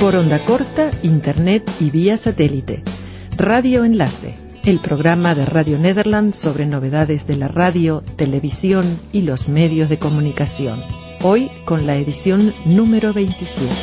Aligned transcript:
Por 0.00 0.14
onda 0.14 0.44
corta, 0.44 0.92
internet 1.02 1.68
y 1.80 1.90
vía 1.90 2.18
satélite. 2.18 2.84
Radio 3.36 3.84
Enlace, 3.84 4.36
el 4.62 4.78
programa 4.78 5.34
de 5.34 5.44
Radio 5.44 5.76
Nederland 5.76 6.36
sobre 6.36 6.66
novedades 6.66 7.26
de 7.26 7.36
la 7.36 7.48
radio, 7.48 8.04
televisión 8.16 9.00
y 9.10 9.22
los 9.22 9.48
medios 9.48 9.88
de 9.88 9.98
comunicación. 9.98 10.84
Hoy 11.22 11.50
con 11.64 11.84
la 11.84 11.96
edición 11.96 12.54
número 12.64 13.12
27. 13.12 13.74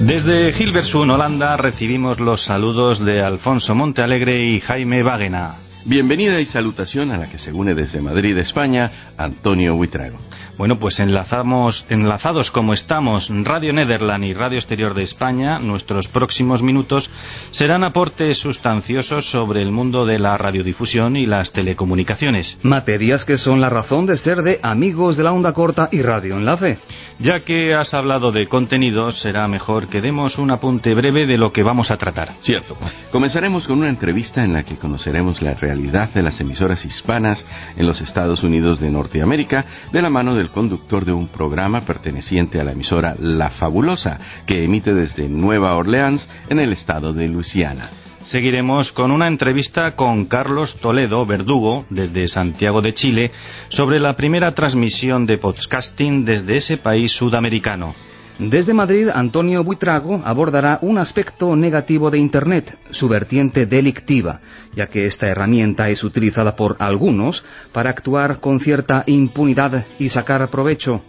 Desde 0.00 0.50
Hilversum, 0.50 1.08
Holanda, 1.08 1.56
recibimos 1.56 2.18
los 2.18 2.44
saludos 2.46 2.98
de 3.04 3.22
Alfonso 3.22 3.76
Montealegre 3.76 4.44
y 4.44 4.58
Jaime 4.58 5.04
Wagena. 5.04 5.70
Bienvenida 5.84 6.40
y 6.40 6.46
salutación 6.46 7.10
a 7.10 7.16
la 7.16 7.30
que 7.30 7.38
se 7.38 7.52
une 7.52 7.74
desde 7.74 8.02
Madrid, 8.02 8.36
España, 8.36 9.12
Antonio 9.16 9.74
Huitrago. 9.76 10.18
Bueno, 10.60 10.78
pues 10.78 11.00
enlazamos, 11.00 11.86
enlazados 11.88 12.50
como 12.50 12.74
estamos 12.74 13.30
Radio 13.44 13.72
Nederland 13.72 14.24
y 14.24 14.34
Radio 14.34 14.58
Exterior 14.58 14.92
de 14.92 15.04
España, 15.04 15.58
nuestros 15.58 16.06
próximos 16.08 16.60
minutos 16.60 17.08
serán 17.52 17.82
aportes 17.82 18.36
sustanciosos 18.40 19.24
sobre 19.30 19.62
el 19.62 19.72
mundo 19.72 20.04
de 20.04 20.18
la 20.18 20.36
radiodifusión 20.36 21.16
y 21.16 21.24
las 21.24 21.50
telecomunicaciones. 21.52 22.58
Materias 22.62 23.24
que 23.24 23.38
son 23.38 23.62
la 23.62 23.70
razón 23.70 24.04
de 24.04 24.18
ser 24.18 24.42
de 24.42 24.60
Amigos 24.62 25.16
de 25.16 25.22
la 25.22 25.32
Onda 25.32 25.54
Corta 25.54 25.88
y 25.92 26.02
Radio 26.02 26.36
Enlace. 26.36 26.76
Ya 27.20 27.40
que 27.40 27.74
has 27.74 27.94
hablado 27.94 28.30
de 28.30 28.46
contenidos, 28.46 29.18
será 29.20 29.48
mejor 29.48 29.88
que 29.88 30.02
demos 30.02 30.36
un 30.36 30.50
apunte 30.50 30.94
breve 30.94 31.26
de 31.26 31.38
lo 31.38 31.52
que 31.52 31.62
vamos 31.62 31.90
a 31.90 31.96
tratar. 31.96 32.34
Cierto. 32.42 32.76
Comenzaremos 33.12 33.66
con 33.66 33.78
una 33.78 33.88
entrevista 33.88 34.44
en 34.44 34.52
la 34.52 34.64
que 34.64 34.76
conoceremos 34.76 35.40
la 35.40 35.54
realidad 35.54 36.10
de 36.10 36.22
las 36.22 36.38
emisoras 36.38 36.84
hispanas 36.84 37.42
en 37.78 37.86
los 37.86 38.00
Estados 38.02 38.42
Unidos 38.42 38.78
de 38.78 38.90
Norteamérica 38.90 39.64
de 39.90 40.02
la 40.02 40.10
mano 40.10 40.34
del 40.34 40.49
conductor 40.50 41.04
de 41.04 41.12
un 41.12 41.28
programa 41.28 41.84
perteneciente 41.84 42.60
a 42.60 42.64
la 42.64 42.72
emisora 42.72 43.16
La 43.18 43.50
Fabulosa, 43.50 44.18
que 44.46 44.64
emite 44.64 44.94
desde 44.94 45.28
Nueva 45.28 45.76
Orleans, 45.76 46.26
en 46.48 46.58
el 46.58 46.72
estado 46.72 47.12
de 47.12 47.28
Luisiana. 47.28 47.90
Seguiremos 48.26 48.92
con 48.92 49.10
una 49.10 49.26
entrevista 49.26 49.96
con 49.96 50.26
Carlos 50.26 50.76
Toledo 50.80 51.24
Verdugo, 51.26 51.86
desde 51.90 52.28
Santiago 52.28 52.80
de 52.80 52.94
Chile, 52.94 53.30
sobre 53.70 53.98
la 53.98 54.14
primera 54.14 54.54
transmisión 54.54 55.26
de 55.26 55.38
podcasting 55.38 56.24
desde 56.24 56.58
ese 56.58 56.76
país 56.76 57.10
sudamericano. 57.12 57.94
Desde 58.40 58.72
Madrid, 58.72 59.08
Antonio 59.12 59.62
Buitrago 59.62 60.22
abordará 60.24 60.78
un 60.80 60.96
aspecto 60.96 61.54
negativo 61.56 62.10
de 62.10 62.16
Internet, 62.16 62.74
su 62.90 63.06
vertiente 63.06 63.66
delictiva, 63.66 64.40
ya 64.74 64.86
que 64.86 65.04
esta 65.04 65.28
herramienta 65.28 65.90
es 65.90 66.02
utilizada 66.02 66.56
por 66.56 66.76
algunos 66.78 67.44
para 67.74 67.90
actuar 67.90 68.40
con 68.40 68.58
cierta 68.60 69.04
impunidad 69.06 69.84
y 69.98 70.08
sacar 70.08 70.48
provecho. 70.48 71.02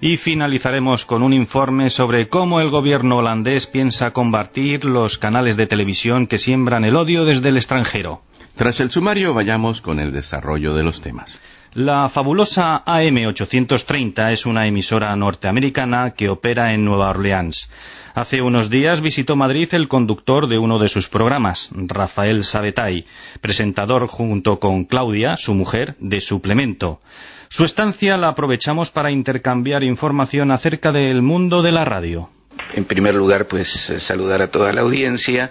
Y 0.00 0.18
finalizaremos 0.18 1.04
con 1.06 1.24
un 1.24 1.32
informe 1.32 1.90
sobre 1.90 2.28
cómo 2.28 2.60
el 2.60 2.70
gobierno 2.70 3.16
holandés 3.16 3.66
piensa 3.66 4.12
combatir 4.12 4.84
los 4.84 5.18
canales 5.18 5.56
de 5.56 5.66
televisión 5.66 6.28
que 6.28 6.38
siembran 6.38 6.84
el 6.84 6.94
odio 6.94 7.24
desde 7.24 7.48
el 7.48 7.56
extranjero. 7.56 8.20
Tras 8.56 8.78
el 8.78 8.90
sumario, 8.90 9.34
vayamos 9.34 9.80
con 9.80 9.98
el 9.98 10.12
desarrollo 10.12 10.72
de 10.74 10.84
los 10.84 11.02
temas. 11.02 11.36
La 11.76 12.08
fabulosa 12.08 12.82
AM830 12.86 14.32
es 14.32 14.46
una 14.46 14.66
emisora 14.66 15.14
norteamericana 15.14 16.14
que 16.16 16.30
opera 16.30 16.72
en 16.72 16.86
Nueva 16.86 17.10
Orleans. 17.10 17.68
Hace 18.14 18.40
unos 18.40 18.70
días 18.70 19.02
visitó 19.02 19.36
Madrid 19.36 19.68
el 19.72 19.86
conductor 19.86 20.48
de 20.48 20.56
uno 20.56 20.78
de 20.78 20.88
sus 20.88 21.06
programas, 21.10 21.68
Rafael 21.72 22.44
Sabetay, 22.44 23.04
presentador 23.42 24.06
junto 24.06 24.58
con 24.58 24.86
Claudia, 24.86 25.36
su 25.36 25.52
mujer, 25.52 25.96
de 25.98 26.22
Suplemento. 26.22 27.00
Su 27.50 27.66
estancia 27.66 28.16
la 28.16 28.28
aprovechamos 28.28 28.88
para 28.88 29.10
intercambiar 29.10 29.84
información 29.84 30.52
acerca 30.52 30.92
del 30.92 31.20
mundo 31.20 31.60
de 31.60 31.72
la 31.72 31.84
radio. 31.84 32.30
En 32.72 32.86
primer 32.86 33.14
lugar, 33.14 33.48
pues 33.48 33.68
saludar 34.08 34.40
a 34.40 34.50
toda 34.50 34.72
la 34.72 34.80
audiencia. 34.80 35.50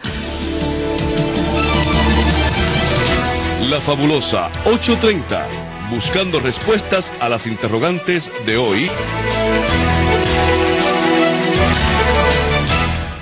La 3.70 3.82
fabulosa 3.82 4.52
830, 4.66 5.65
buscando 5.90 6.40
respuestas 6.40 7.06
a 7.20 7.30
las 7.30 7.46
interrogantes 7.46 8.24
de 8.46 8.58
hoy. 8.58 8.90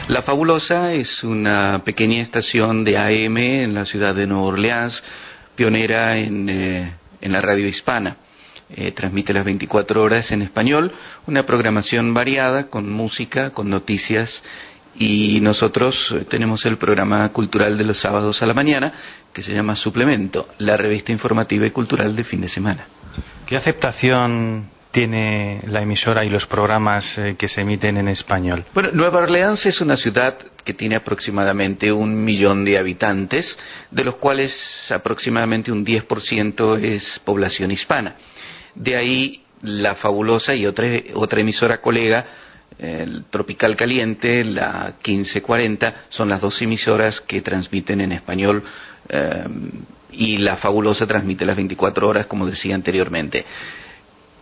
La 0.07 0.21
Fabulosa 0.21 0.93
es 0.93 1.23
una 1.23 1.81
pequeña 1.83 2.21
estación 2.21 2.83
de 2.83 2.97
AM 2.97 3.37
en 3.37 3.73
la 3.73 3.85
ciudad 3.85 4.15
de 4.15 4.27
Nueva 4.27 4.43
Orleans, 4.43 5.03
pionera 5.55 6.17
en, 6.17 6.49
eh, 6.49 6.93
en 7.21 7.31
la 7.31 7.41
radio 7.41 7.67
hispana. 7.67 8.17
Eh, 8.75 8.91
transmite 8.91 9.33
las 9.33 9.45
24 9.45 10.01
horas 10.01 10.31
en 10.31 10.41
español, 10.41 10.91
una 11.27 11.45
programación 11.45 12.13
variada 12.13 12.67
con 12.67 12.91
música, 12.91 13.51
con 13.51 13.69
noticias 13.69 14.29
y 14.95 15.39
nosotros 15.41 15.95
eh, 16.11 16.25
tenemos 16.29 16.65
el 16.65 16.77
programa 16.77 17.27
cultural 17.29 17.77
de 17.77 17.83
los 17.83 17.99
sábados 17.99 18.41
a 18.41 18.45
la 18.45 18.53
mañana 18.53 18.93
que 19.33 19.43
se 19.43 19.53
llama 19.53 19.75
Suplemento, 19.75 20.49
la 20.59 20.77
revista 20.77 21.11
informativa 21.11 21.65
y 21.65 21.71
cultural 21.71 22.15
de 22.15 22.23
fin 22.23 22.41
de 22.41 22.49
semana. 22.49 22.85
¿Qué 23.47 23.57
aceptación 23.57 24.69
tiene 24.91 25.59
la 25.67 25.81
emisora 25.81 26.23
y 26.23 26.29
los 26.29 26.45
programas 26.45 27.03
eh, 27.17 27.35
que 27.37 27.47
se 27.47 27.61
emiten 27.61 27.97
en 27.97 28.07
español? 28.07 28.63
Bueno, 28.73 28.89
Nueva 28.93 29.21
Orleans 29.21 29.65
es 29.65 29.81
una 29.81 29.97
ciudad 29.97 30.37
que 30.63 30.75
tiene 30.75 30.95
aproximadamente 30.95 31.91
un 31.91 32.23
millón 32.23 32.63
de 32.63 32.77
habitantes, 32.77 33.57
de 33.89 34.03
los 34.03 34.15
cuales 34.15 34.55
aproximadamente 34.91 35.71
un 35.71 35.83
10% 35.83 36.79
es 36.79 37.03
población 37.25 37.71
hispana. 37.71 38.15
De 38.75 38.95
ahí 38.95 39.43
la 39.63 39.95
fabulosa 39.95 40.53
y 40.53 40.65
otra, 40.67 40.85
otra 41.15 41.41
emisora 41.41 41.81
colega, 41.81 42.25
el 42.77 43.25
Tropical 43.25 43.75
Caliente, 43.75 44.43
la 44.43 44.93
1540, 45.05 46.05
son 46.09 46.29
las 46.29 46.41
dos 46.41 46.61
emisoras 46.61 47.19
que 47.21 47.41
transmiten 47.41 48.01
en 48.01 48.11
español 48.11 48.63
eh, 49.09 49.43
y 50.11 50.37
la 50.37 50.57
fabulosa 50.57 51.07
transmite 51.07 51.45
las 51.45 51.55
24 51.55 52.07
horas, 52.07 52.25
como 52.27 52.45
decía 52.45 52.75
anteriormente. 52.75 53.45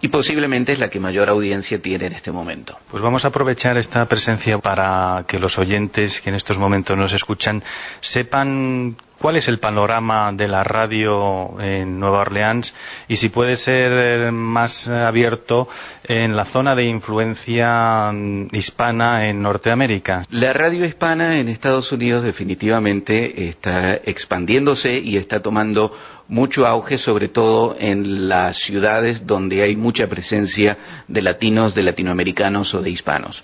Y 0.03 0.07
posiblemente 0.07 0.73
es 0.73 0.79
la 0.79 0.89
que 0.89 0.99
mayor 0.99 1.29
audiencia 1.29 1.79
tiene 1.79 2.07
en 2.07 2.13
este 2.13 2.31
momento. 2.31 2.77
Pues 2.89 3.03
vamos 3.03 3.23
a 3.23 3.27
aprovechar 3.27 3.77
esta 3.77 4.03
presencia 4.05 4.57
para 4.57 5.25
que 5.27 5.37
los 5.37 5.57
oyentes 5.59 6.19
que 6.21 6.29
en 6.31 6.35
estos 6.35 6.57
momentos 6.57 6.97
nos 6.97 7.13
escuchan 7.13 7.61
sepan 8.01 8.95
cuál 9.21 9.35
es 9.35 9.47
el 9.47 9.59
panorama 9.59 10.31
de 10.33 10.47
la 10.47 10.63
radio 10.63 11.59
en 11.61 11.99
Nueva 11.99 12.21
Orleans 12.21 12.73
y 13.07 13.17
si 13.17 13.29
puede 13.29 13.55
ser 13.57 14.31
más 14.31 14.87
abierto 14.87 15.69
en 16.03 16.35
la 16.35 16.45
zona 16.45 16.73
de 16.73 16.85
influencia 16.85 18.11
hispana 18.51 19.29
en 19.29 19.43
Norteamérica. 19.43 20.25
La 20.31 20.53
radio 20.53 20.85
hispana 20.85 21.39
en 21.39 21.49
Estados 21.49 21.91
Unidos 21.91 22.23
definitivamente 22.23 23.49
está 23.49 23.93
expandiéndose 23.93 24.97
y 24.97 25.17
está 25.17 25.39
tomando 25.39 25.95
mucho 26.27 26.65
auge, 26.65 26.97
sobre 26.97 27.27
todo 27.27 27.75
en 27.77 28.27
las 28.27 28.57
ciudades 28.63 29.27
donde 29.27 29.61
hay 29.61 29.75
mucha 29.75 30.07
presencia 30.07 31.03
de 31.07 31.21
latinos, 31.21 31.75
de 31.75 31.83
latinoamericanos 31.83 32.73
o 32.73 32.81
de 32.81 32.89
hispanos. 32.89 33.43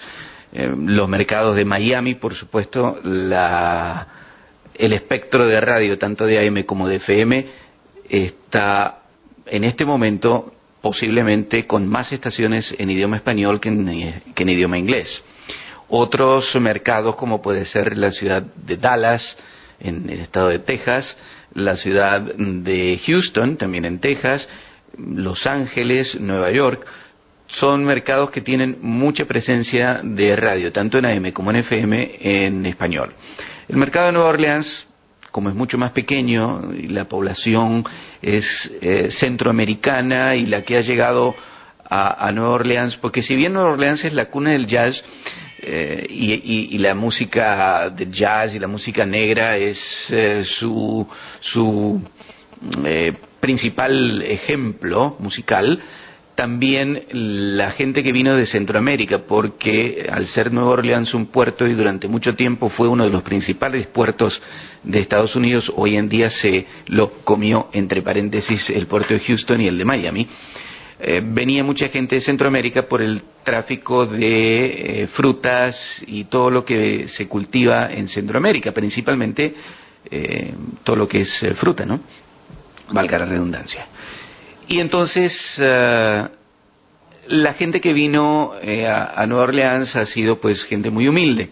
Eh, 0.54 0.74
los 0.76 1.08
mercados 1.08 1.56
de 1.56 1.66
Miami, 1.66 2.16
por 2.16 2.34
supuesto, 2.34 2.98
la 3.04 4.08
el 4.78 4.94
espectro 4.94 5.46
de 5.46 5.60
radio, 5.60 5.98
tanto 5.98 6.26
de 6.26 6.46
AM 6.46 6.64
como 6.64 6.88
de 6.88 6.98
FM, 6.98 7.46
está 8.10 9.00
en 9.46 9.64
este 9.64 9.86
momento 9.86 10.54
posiblemente 10.82 11.66
con 11.66 11.88
más 11.88 12.12
estaciones 12.12 12.74
en 12.78 12.90
idioma 12.90 13.18
español 13.18 13.60
que 13.60 13.70
en, 13.70 14.50
idioma 14.50 14.78
inglés. 14.78 15.22
Otros 15.90 16.54
mercados, 16.56 17.16
como 17.16 17.42
puede 17.42 17.66
ser 17.66 17.98
la 17.98 18.12
ciudad 18.12 18.42
de 18.42 18.78
Dallas, 18.78 19.38
en 19.80 20.10
el 20.10 20.22
estado 20.22 20.50
de 20.50 20.60
Texas, 20.60 21.06
la 21.54 21.78
ciudad 21.78 22.22
de 22.22 23.00
Houston, 23.06 23.58
también 23.58 23.86
en 23.86 24.00
Texas, 24.00 24.48
Los 24.98 25.46
Ángeles, 25.46 26.20
Nueva 26.20 26.52
York, 26.52 26.86
son 27.48 27.86
mercados 27.86 28.32
que 28.32 28.42
tienen 28.42 28.78
mucha 28.82 29.26
presencia 29.26 30.02
de 30.04 30.36
radio, 30.36 30.72
tanto 30.72 30.98
en 30.98 31.06
AM 31.06 31.32
como 31.32 31.52
en 31.52 31.58
FM, 31.58 32.18
en 32.20 32.66
español. 32.66 33.14
El 33.70 33.76
mercado 33.76 34.06
de 34.06 34.14
Nueva 34.14 34.30
Orleans, 34.30 34.86
como 35.32 35.50
es 35.50 35.56
mucho 35.56 35.78
más 35.78 35.92
pequeño 35.92 36.74
y 36.74 36.88
la 36.88 37.06
población 37.06 37.84
es 38.22 38.46
eh, 38.82 39.10
centroamericana 39.20 40.36
y 40.36 40.46
la 40.46 40.62
que 40.62 40.78
ha 40.78 40.82
llegado 40.82 41.36
a, 41.90 42.32
Nueva 42.34 42.52
Orleans, 42.52 42.98
porque 42.98 43.24
si 43.24 43.36
bien 43.36 43.54
Nueva 43.54 43.72
Orleans 43.72 44.04
es 44.04 44.14
la 44.14 44.26
cuna 44.26 44.52
del 44.52 44.68
jazz, 44.68 45.02
eh, 45.60 46.06
y, 46.10 46.78
la 46.78 46.94
música 46.94 47.90
de 47.90 48.10
jazz 48.10 48.54
y 48.54 48.60
la 48.60 48.68
música 48.68 49.06
negra 49.06 49.58
es 49.58 49.78
eh, 50.10 50.44
su, 50.60 51.08
su 51.42 52.02
principal 53.40 54.22
ejemplo 54.22 55.16
musical, 55.20 55.82
también 56.38 57.06
la 57.10 57.72
gente 57.72 58.04
que 58.04 58.12
vino 58.12 58.36
de 58.36 58.46
Centroamérica, 58.46 59.24
porque 59.28 60.08
al 60.08 60.28
ser 60.28 60.54
Nueva 60.54 60.70
Orleans 60.70 61.12
un 61.16 61.26
puerto 61.26 61.66
y 61.66 61.74
durante 61.74 62.08
mucho 62.08 62.36
tiempo 62.36 62.70
fue 62.70 62.88
uno 62.88 63.06
de 63.06 63.10
los 63.10 63.24
principales 63.24 63.88
puertos 63.88 64.40
de 64.84 65.00
Estados 65.00 65.36
Unidos, 65.36 65.72
hoy 65.76 65.98
en 65.98 66.08
día 66.08 66.30
se 66.30 66.68
lo 66.86 67.24
comió 67.24 67.70
entre 67.74 68.04
paréntesis 68.04 68.70
el 68.70 68.86
puerto 68.86 69.16
de 69.16 69.20
Houston 69.22 69.62
y 69.62 69.68
el 69.68 69.80
de 69.80 69.86
Miami. 69.86 70.28
eh, 71.00 71.24
venía 71.26 71.64
mucha 71.64 71.90
gente 71.90 72.18
de 72.18 72.22
Centroamérica 72.22 72.84
por 72.84 73.02
el 73.02 73.24
tráfico 73.44 74.06
de 74.06 75.04
eh, 75.04 75.08
frutas 75.08 75.76
y 76.06 76.26
todo 76.26 76.52
lo 76.52 76.64
que 76.64 77.08
se 77.18 77.28
cultiva 77.28 77.92
en 77.92 78.10
Centroamérica, 78.10 78.74
principalmente 78.74 79.56
eh, 80.12 80.54
todo 80.84 80.98
lo 80.98 81.08
que 81.08 81.22
es 81.22 81.46
fruta, 81.56 81.84
¿no? 81.84 82.00
Valga 82.92 83.18
la 83.18 83.26
redundancia. 83.26 83.88
Y 84.68 84.80
entonces 84.80 85.34
la 85.58 87.54
gente 87.54 87.82
que 87.82 87.94
vino 87.94 88.54
a, 88.54 89.26
Nueva 89.26 89.44
Orleans 89.44 89.96
ha 89.96 90.06
sido 90.08 90.40
pues 90.40 90.64
gente 90.66 90.90
muy 90.90 91.08
humilde. 91.08 91.52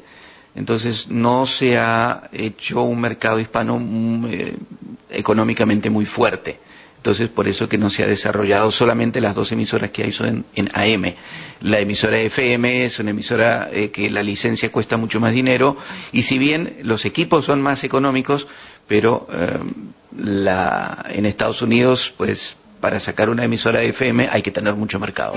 Entonces 0.55 1.07
no 1.09 1.45
se 1.47 1.77
ha 1.77 2.29
hecho 2.31 2.83
un 2.83 3.01
mercado 3.01 3.39
hispano 3.39 3.77
mm, 3.77 4.25
económicamente 5.09 5.89
muy 5.89 6.05
fuerte. 6.05 6.59
Entonces, 7.05 7.29
por 7.29 7.47
eso 7.47 7.69
que 7.69 7.77
no 7.77 7.91
se 7.91 8.03
ha 8.03 8.07
desarrollado 8.07 8.71
solamente 8.71 9.21
las 9.21 9.35
dos 9.35 9.51
emisoras 9.51 9.91
que 9.91 10.01
hay 10.01 10.11
son 10.11 10.43
en, 10.55 10.71
AM. 10.73 11.13
La 11.61 11.79
emisora 11.79 12.17
FM 12.17 12.85
es 12.85 12.97
una 12.97 13.11
emisora 13.11 13.69
eh, 13.71 13.91
que 13.91 14.09
la 14.09 14.23
licencia 14.23 14.71
cuesta 14.71 14.97
mucho 14.97 15.19
más 15.19 15.31
dinero 15.31 15.77
y 16.11 16.23
si 16.23 16.39
bien 16.39 16.77
los 16.81 17.05
equipos 17.05 17.45
son 17.45 17.61
más 17.61 17.83
económicos, 17.83 18.47
pero 18.87 19.27
eh, 19.31 19.59
la, 20.17 21.05
en 21.09 21.27
Estados 21.27 21.61
Unidos, 21.61 22.11
pues 22.17 22.39
para 22.85 22.99
sacar 22.99 23.31
una 23.31 23.43
emisora 23.43 23.81
FM 23.81 24.29
hay 24.31 24.43
que 24.43 24.51
tener 24.51 24.75
mucho 24.75 24.99
mercado. 24.99 25.33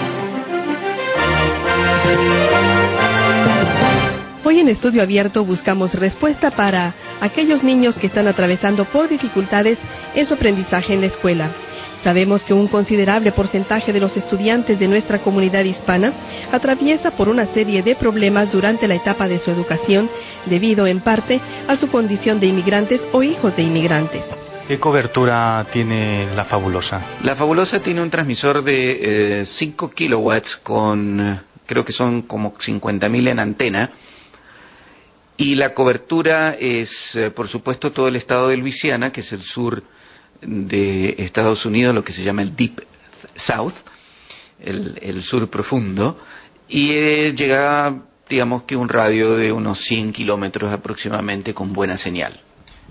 Hoy 4.45 4.61
en 4.61 4.69
Estudio 4.69 5.01
Abierto 5.01 5.43
buscamos 5.47 5.95
respuesta 5.95 6.51
para 6.51 6.93
aquellos 7.23 7.65
niños 7.65 7.97
que 7.97 8.09
están 8.09 8.29
atravesando 8.29 8.85
por 8.85 9.09
dificultades 9.09 9.79
en 10.15 10.27
su 10.27 10.35
aprendizaje 10.35 10.93
en 10.93 11.01
la 11.01 11.07
escuela. 11.07 11.51
Sabemos 12.05 12.45
que 12.45 12.53
un 12.53 12.69
considerable 12.69 13.33
porcentaje 13.33 13.95
de 13.95 14.01
los 14.01 14.15
estudiantes 14.15 14.79
de 14.79 14.87
nuestra 14.87 15.21
comunidad 15.21 15.65
hispana 15.65 16.13
atraviesa 16.53 17.13
por 17.13 17.31
una 17.31 17.47
serie 17.55 17.83
de 17.83 17.97
problemas 17.97 18.53
durante 18.53 18.87
la 18.87 18.97
etapa 18.97 19.27
de 19.27 19.39
su 19.39 19.51
educación 19.51 20.11
debido 20.45 20.87
en 20.87 21.01
parte 21.01 21.41
a 21.67 21.77
su 21.79 21.89
condición 21.89 22.41
de 22.41 22.49
inmigrantes 22.49 23.01
o 23.13 23.23
hijos 23.23 23.57
de 23.57 23.63
inmigrantes. 23.63 24.48
¿Qué 24.69 24.79
cobertura 24.79 25.67
tiene 25.73 26.35
la 26.35 26.45
Fabulosa? 26.45 27.17
La 27.23 27.37
Fabulosa 27.37 27.81
tiene 27.81 28.03
un 28.03 28.11
transmisor 28.11 28.63
de 28.63 29.47
5 29.57 29.87
eh, 29.87 29.91
kilowatts 29.95 30.57
con, 30.57 31.41
creo 31.65 31.87
que 31.87 31.95
son 31.95 32.21
como 32.21 32.53
50.000 32.53 33.29
en 33.31 33.39
antena, 33.39 33.91
y 35.39 35.55
la 35.55 35.73
cobertura 35.73 36.55
es, 36.61 36.91
eh, 37.15 37.31
por 37.31 37.49
supuesto, 37.49 37.93
todo 37.93 38.09
el 38.09 38.17
estado 38.17 38.49
de 38.49 38.59
Luisiana, 38.59 39.11
que 39.11 39.23
es 39.23 39.33
el 39.33 39.41
sur 39.41 39.83
de 40.43 41.15
Estados 41.17 41.65
Unidos, 41.65 41.95
lo 41.95 42.05
que 42.05 42.13
se 42.13 42.23
llama 42.23 42.43
el 42.43 42.55
Deep 42.55 42.83
South, 43.47 43.73
el, 44.61 45.23
sur 45.23 45.49
profundo, 45.49 46.21
y 46.69 46.91
eh, 46.91 47.35
llega, 47.35 48.03
digamos 48.29 48.65
que 48.65 48.77
un 48.77 48.91
radio 48.91 49.35
de 49.35 49.51
unos 49.51 49.79
100 49.87 50.13
kilómetros 50.13 50.71
aproximadamente 50.71 51.55
con 51.55 51.73
buena 51.73 51.97
señal. 51.97 52.39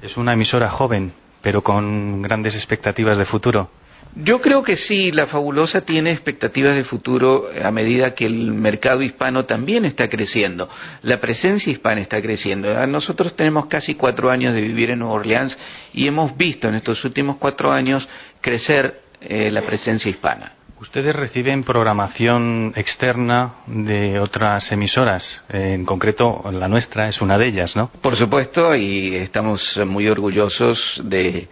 Es 0.02 0.18
una 0.18 0.34
emisora 0.34 0.72
joven, 0.72 1.14
pero 1.48 1.62
con 1.64 2.22
grandes 2.22 2.56
expectativas 2.56 3.18
de 3.18 3.24
futuro. 3.24 3.70
Yo 4.16 4.42
creo 4.42 4.64
que 4.64 4.76
sí, 4.76 5.14
la 5.14 5.28
fabulosa 5.28 5.80
tiene 5.80 6.12
expectativas 6.12 6.76
de 6.76 6.84
futuro 6.84 7.46
a 7.64 7.72
medida 7.72 8.14
que 8.16 8.26
el 8.26 8.52
mercado 8.52 9.02
hispano 9.02 9.46
también 9.46 9.86
está 9.86 10.10
creciendo, 10.10 10.68
la 11.04 11.22
presencia 11.22 11.72
hispana 11.72 12.02
está 12.02 12.22
creciendo. 12.22 12.78
Ah, 12.78 12.86
nosotros 12.86 13.34
tenemos 13.38 13.68
casi 13.68 13.96
cuatro 13.96 14.30
años 14.30 14.54
de 14.54 14.62
vivir 14.62 14.90
en 14.90 15.00
Nueva 15.00 15.14
Orleans 15.14 15.58
y 15.94 16.06
hemos 16.06 16.36
visto 16.36 16.68
en 16.68 16.76
estos 16.76 17.02
últimos 17.06 17.38
cuatro 17.38 17.72
años 17.72 18.06
crecer 18.42 19.04
eh, 19.22 19.50
la 19.50 19.62
presencia 19.62 20.12
hispana. 20.12 20.56
Ustedes 20.80 21.16
reciben 21.16 21.64
programación 21.64 22.72
externa 22.76 23.56
de 23.66 24.20
otras 24.20 24.72
emisoras, 24.72 25.24
en 25.50 25.86
concreto 25.86 26.52
la 26.52 26.68
nuestra 26.68 27.10
es 27.10 27.20
una 27.20 27.40
de 27.40 27.48
ellas, 27.48 27.76
¿no? 27.76 27.90
Por 28.00 28.16
supuesto, 28.16 28.76
y 28.76 29.16
estamos 29.16 29.60
muy 29.88 30.08
orgullosos 30.08 30.80
de 31.04 31.48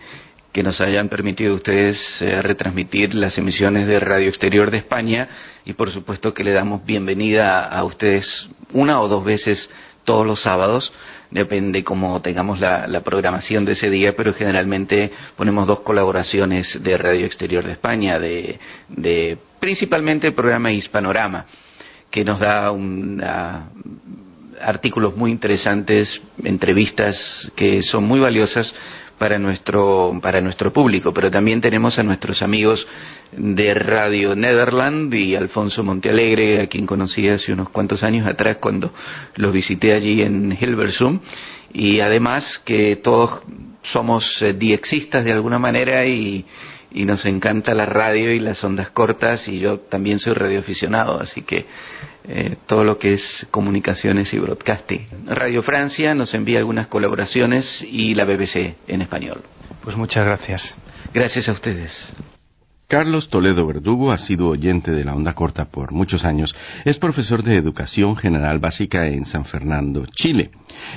que 0.53 0.61
nos 0.61 0.79
hayan 0.79 1.09
permitido 1.09 1.55
ustedes 1.55 1.99
eh, 2.21 2.39
retransmitir 2.43 3.15
las 3.15 3.35
emisiones 3.39 3.87
de 3.87 3.99
Radio 3.99 4.29
Exterior 4.29 4.69
de 4.69 4.77
España 4.77 5.27
y 5.65 5.73
por 5.73 5.91
supuesto 5.91 6.31
que 6.31 6.43
le 6.43 6.51
damos 6.51 6.85
bienvenida 6.85 7.65
a 7.65 7.83
ustedes 7.83 8.47
una 8.73 9.01
o 9.01 9.07
dos 9.07 9.25
veces 9.25 9.69
todos 10.03 10.25
los 10.25 10.41
sábados, 10.43 10.93
depende 11.31 11.83
cómo 11.83 12.21
tengamos 12.21 12.59
la, 12.59 13.01
programación 13.01 13.65
de 13.65 13.73
ese 13.73 13.89
día, 13.89 14.15
pero 14.15 14.33
generalmente 14.33 15.11
ponemos 15.35 15.67
dos 15.67 15.81
colaboraciones 15.81 16.81
de 16.81 16.97
Radio 16.97 17.25
Exterior 17.25 17.63
de 17.63 17.73
España, 17.73 18.19
de, 18.19 18.59
de 18.89 19.37
principalmente 19.59 20.27
el 20.27 20.33
programa 20.33 20.71
Hispanorama, 20.71 21.45
que 22.09 22.23
nos 22.23 22.39
da 22.39 22.71
artículos 24.61 25.15
muy 25.15 25.31
interesantes, 25.31 26.21
entrevistas 26.43 27.17
que 27.55 27.81
son 27.83 28.05
muy 28.05 28.19
valiosas 28.19 28.73
para 29.17 29.39
nuestro, 29.39 30.17
para 30.21 30.41
nuestro 30.41 30.71
público, 30.73 31.13
pero 31.13 31.31
también 31.31 31.61
tenemos 31.61 31.97
a 31.97 32.03
nuestros 32.03 32.41
amigos 32.41 32.85
de 33.31 33.73
Radio 33.73 34.35
Nederland 34.35 35.13
y 35.13 35.35
Alfonso 35.35 35.83
Montealegre, 35.83 36.61
a 36.61 36.67
quien 36.67 36.85
conocí 36.85 37.27
hace 37.27 37.53
unos 37.53 37.69
cuantos 37.69 38.03
años 38.03 38.27
atrás 38.27 38.57
cuando 38.57 38.91
los 39.35 39.53
visité 39.53 39.93
allí 39.93 40.21
en 40.21 40.57
Hilversum, 40.59 41.19
y 41.73 41.99
además 41.99 42.43
que 42.65 42.97
todos 42.97 43.41
somos 43.91 44.25
eh, 44.41 44.53
diexistas 44.53 45.23
de 45.23 45.33
alguna 45.33 45.59
manera 45.59 46.05
y, 46.05 46.45
y 46.95 47.03
nos 47.03 47.25
encanta 47.25 47.73
la 47.73 47.85
radio 47.85 48.31
y 48.31 48.39
las 48.39 48.63
ondas 48.63 48.89
cortas 48.89 49.49
y 49.49 49.59
yo 49.59 49.79
también 49.79 50.19
soy 50.19 50.33
radioaficionado, 50.33 51.19
así 51.19 51.41
que 51.41 51.65
eh, 52.23 52.55
todo 52.67 52.85
lo 52.85 52.97
que 52.97 53.15
es 53.15 53.47
comunicaciones 53.51 54.33
y 54.33 54.39
broadcasting. 54.39 55.05
Radio 55.27 55.61
Francia 55.61 56.15
nos 56.15 56.33
envía 56.33 56.59
algunas 56.59 56.87
colaboraciones 56.87 57.65
y 57.81 58.15
la 58.15 58.23
BBC 58.23 58.75
en 58.87 59.01
español. 59.01 59.41
Pues 59.83 59.97
muchas 59.97 60.25
gracias. 60.25 60.73
Gracias 61.13 61.49
a 61.49 61.51
ustedes. 61.51 61.91
Carlos 62.87 63.29
Toledo 63.29 63.65
Verdugo 63.65 64.11
ha 64.11 64.19
sido 64.19 64.47
oyente 64.47 64.91
de 64.91 65.03
la 65.03 65.15
onda 65.15 65.33
corta 65.33 65.65
por 65.65 65.91
muchos 65.91 66.23
años. 66.23 66.55
Es 66.85 66.99
profesor 66.99 67.41
de 67.41 67.57
Educación 67.57 68.15
General 68.15 68.59
Básica 68.59 69.07
en 69.07 69.25
San 69.25 69.45
Fernando, 69.45 70.05
Chile. 70.05 70.51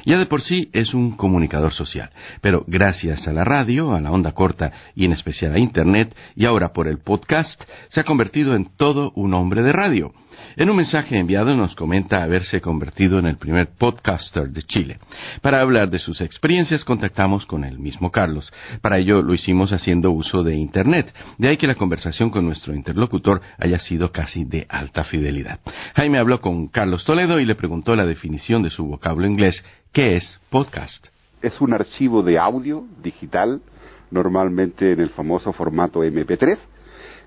Ya 0.05 0.19
de 0.19 0.27
por 0.27 0.43
sí 0.43 0.69
es 0.75 0.93
un 0.93 1.17
comunicador 1.17 1.73
social, 1.73 2.11
pero 2.43 2.63
gracias 2.67 3.27
a 3.27 3.33
la 3.33 3.45
radio, 3.45 3.95
a 3.95 4.03
la 4.03 4.11
onda 4.11 4.33
corta 4.33 4.71
y 4.95 5.07
en 5.07 5.13
especial 5.13 5.55
a 5.55 5.59
Internet 5.59 6.15
y 6.37 6.45
ahora 6.45 6.75
por 6.75 6.89
el 6.89 6.99
podcast, 6.99 7.59
se 7.89 8.01
ha 8.01 8.05
convertido 8.05 8.55
en 8.55 8.67
todo 8.77 9.13
un 9.15 9.33
hombre 9.33 9.63
de 9.63 9.73
radio. 9.73 10.13
En 10.57 10.71
un 10.71 10.77
mensaje 10.77 11.19
enviado 11.19 11.55
nos 11.55 11.75
comenta 11.75 12.23
haberse 12.23 12.61
convertido 12.61 13.19
en 13.19 13.27
el 13.27 13.37
primer 13.37 13.69
podcaster 13.79 14.49
de 14.49 14.63
Chile. 14.63 14.99
Para 15.41 15.61
hablar 15.61 15.91
de 15.91 15.99
sus 15.99 16.21
experiencias 16.21 16.85
contactamos 16.85 17.47
con 17.47 17.65
el 17.65 17.79
mismo 17.79 18.11
Carlos. 18.11 18.53
Para 18.81 18.99
ello 18.99 19.23
lo 19.23 19.35
hicimos 19.35 19.73
haciendo 19.73 20.11
uso 20.11 20.43
de 20.43 20.57
Internet, 20.57 21.15
de 21.39 21.49
ahí 21.49 21.57
que 21.57 21.67
la 21.67 21.77
conversación 21.77 22.31
con 22.31 22.45
nuestro 22.45 22.75
interlocutor 22.75 23.41
haya 23.59 23.79
sido 23.79 24.11
casi 24.11 24.45
de 24.45 24.67
alta 24.69 25.05
fidelidad. 25.05 25.61
Jaime 25.95 26.19
habló 26.19 26.41
con 26.41 26.69
Carlos 26.69 27.05
Toledo 27.05 27.39
y 27.39 27.45
le 27.45 27.55
preguntó 27.55 27.95
la 27.95 28.07
definición 28.07 28.63
de 28.63 28.71
su 28.71 28.85
vocablo 28.85 29.27
inglés, 29.27 29.63
¿qué 29.93 30.17
es 30.17 30.41
podcast? 30.51 31.07
Es 31.41 31.61
un 31.61 31.73
archivo 31.73 32.23
de 32.23 32.39
audio 32.39 32.85
digital, 33.03 33.63
normalmente 34.11 34.93
en 34.93 35.01
el 35.01 35.11
famoso 35.11 35.53
formato 35.53 36.03
MP3, 36.03 36.59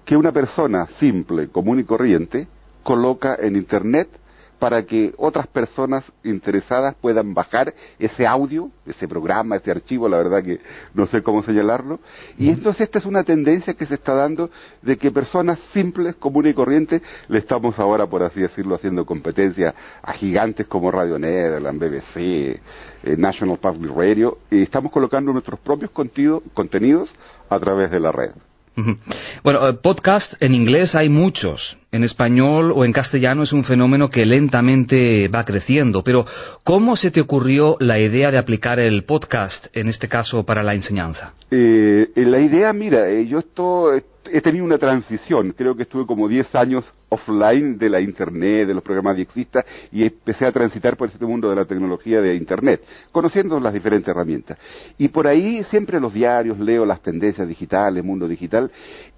que 0.06 0.18
una 0.18 0.32
persona 0.32 0.88
simple, 1.00 1.48
común 1.48 1.80
y 1.80 1.84
corriente 1.84 2.48
coloca 2.84 3.36
en 3.40 3.56
Internet 3.56 4.10
para 4.62 4.86
que 4.86 5.12
otras 5.18 5.48
personas 5.48 6.04
interesadas 6.24 6.94
puedan 7.02 7.34
bajar 7.34 7.74
ese 7.98 8.28
audio, 8.28 8.70
ese 8.86 9.08
programa, 9.08 9.56
ese 9.56 9.72
archivo, 9.72 10.08
la 10.08 10.18
verdad 10.18 10.44
que 10.44 10.60
no 10.94 11.08
sé 11.08 11.24
cómo 11.24 11.42
señalarlo. 11.42 12.00
Y 12.38 12.50
entonces 12.50 12.82
esta 12.82 13.00
es 13.00 13.06
una 13.06 13.24
tendencia 13.24 13.74
que 13.74 13.88
se 13.88 13.96
está 13.96 14.14
dando 14.14 14.52
de 14.84 14.98
que 14.98 15.10
personas 15.10 15.58
simples, 15.74 16.14
comunes 16.18 16.52
y 16.52 16.54
corrientes, 16.54 17.02
le 17.28 17.40
estamos 17.40 17.80
ahora, 17.80 18.06
por 18.06 18.22
así 18.22 18.40
decirlo, 18.40 18.76
haciendo 18.76 19.04
competencia 19.04 19.74
a 20.04 20.14
gigantes 20.14 20.68
como 20.68 20.92
Radio 20.92 21.18
Nederland, 21.18 21.80
BBC, 21.80 22.18
eh, 22.18 22.60
National 23.18 23.58
Public 23.58 23.92
Radio, 23.96 24.38
y 24.52 24.62
estamos 24.62 24.92
colocando 24.92 25.34
nuestros 25.34 25.60
propios 25.62 25.90
contenidos 25.90 27.10
a 27.50 27.60
través 27.60 27.90
de 27.90 28.00
la 28.00 28.12
red. 28.12 28.34
Bueno, 29.44 29.68
eh, 29.68 29.74
podcast 29.74 30.34
en 30.40 30.54
inglés 30.54 30.94
hay 30.94 31.10
muchos 31.10 31.81
en 31.92 32.04
español 32.04 32.72
o 32.74 32.86
en 32.86 32.94
castellano 32.94 33.44
es 33.44 33.52
un 33.52 33.64
fenómeno 33.64 34.10
que 34.10 34.26
lentamente 34.26 35.28
va 35.28 35.44
creciendo, 35.44 36.04
pero 36.04 36.26
¿cómo 36.64 36.96
se 36.96 37.12
te 37.12 37.22
ocurrió 37.22 37.76
la 37.80 38.00
idea 38.00 38.32
de 38.32 38.38
aplicar 38.38 38.80
el 38.80 39.04
podcast, 39.04 39.68
en 39.74 39.90
este 39.90 40.08
caso, 40.08 40.46
para 40.46 40.64
la 40.64 40.74
enseñanza? 40.74 41.34
Eh, 41.50 42.10
la 42.16 42.40
idea, 42.40 42.72
mira, 42.72 43.10
eh, 43.10 43.28
yo 43.28 43.40
esto, 43.40 43.94
he 43.94 44.42
tenido 44.42 44.64
una 44.64 44.78
transición, 44.78 45.52
creo 45.52 45.76
que 45.76 45.84
estuve 45.84 46.06
como 46.06 46.28
10 46.28 46.56
años 46.56 46.86
offline 47.10 47.78
de 47.78 47.90
la 47.90 48.00
Internet, 48.00 48.68
de 48.68 48.74
los 48.74 48.84
programas 48.84 49.18
diexistas, 49.18 49.66
y 49.92 50.04
empecé 50.04 50.46
a 50.46 50.52
transitar 50.52 50.96
por 50.96 51.10
este 51.10 51.26
mundo 51.26 51.50
de 51.50 51.56
la 51.58 51.66
tecnología 51.66 52.22
de 52.22 52.36
Internet, 52.36 52.82
conociendo 53.12 53.60
las 53.60 53.74
diferentes 53.74 54.08
herramientas. 54.08 54.58
Y 54.98 55.10
por 55.10 55.28
ahí 55.28 55.64
siempre 55.66 56.00
los 56.00 56.14
diarios, 56.14 56.58
leo 56.60 56.86
las 56.86 57.02
tendencias 57.02 57.48
digitales, 57.48 58.04
mundo 58.04 58.28
digital, 58.28 58.72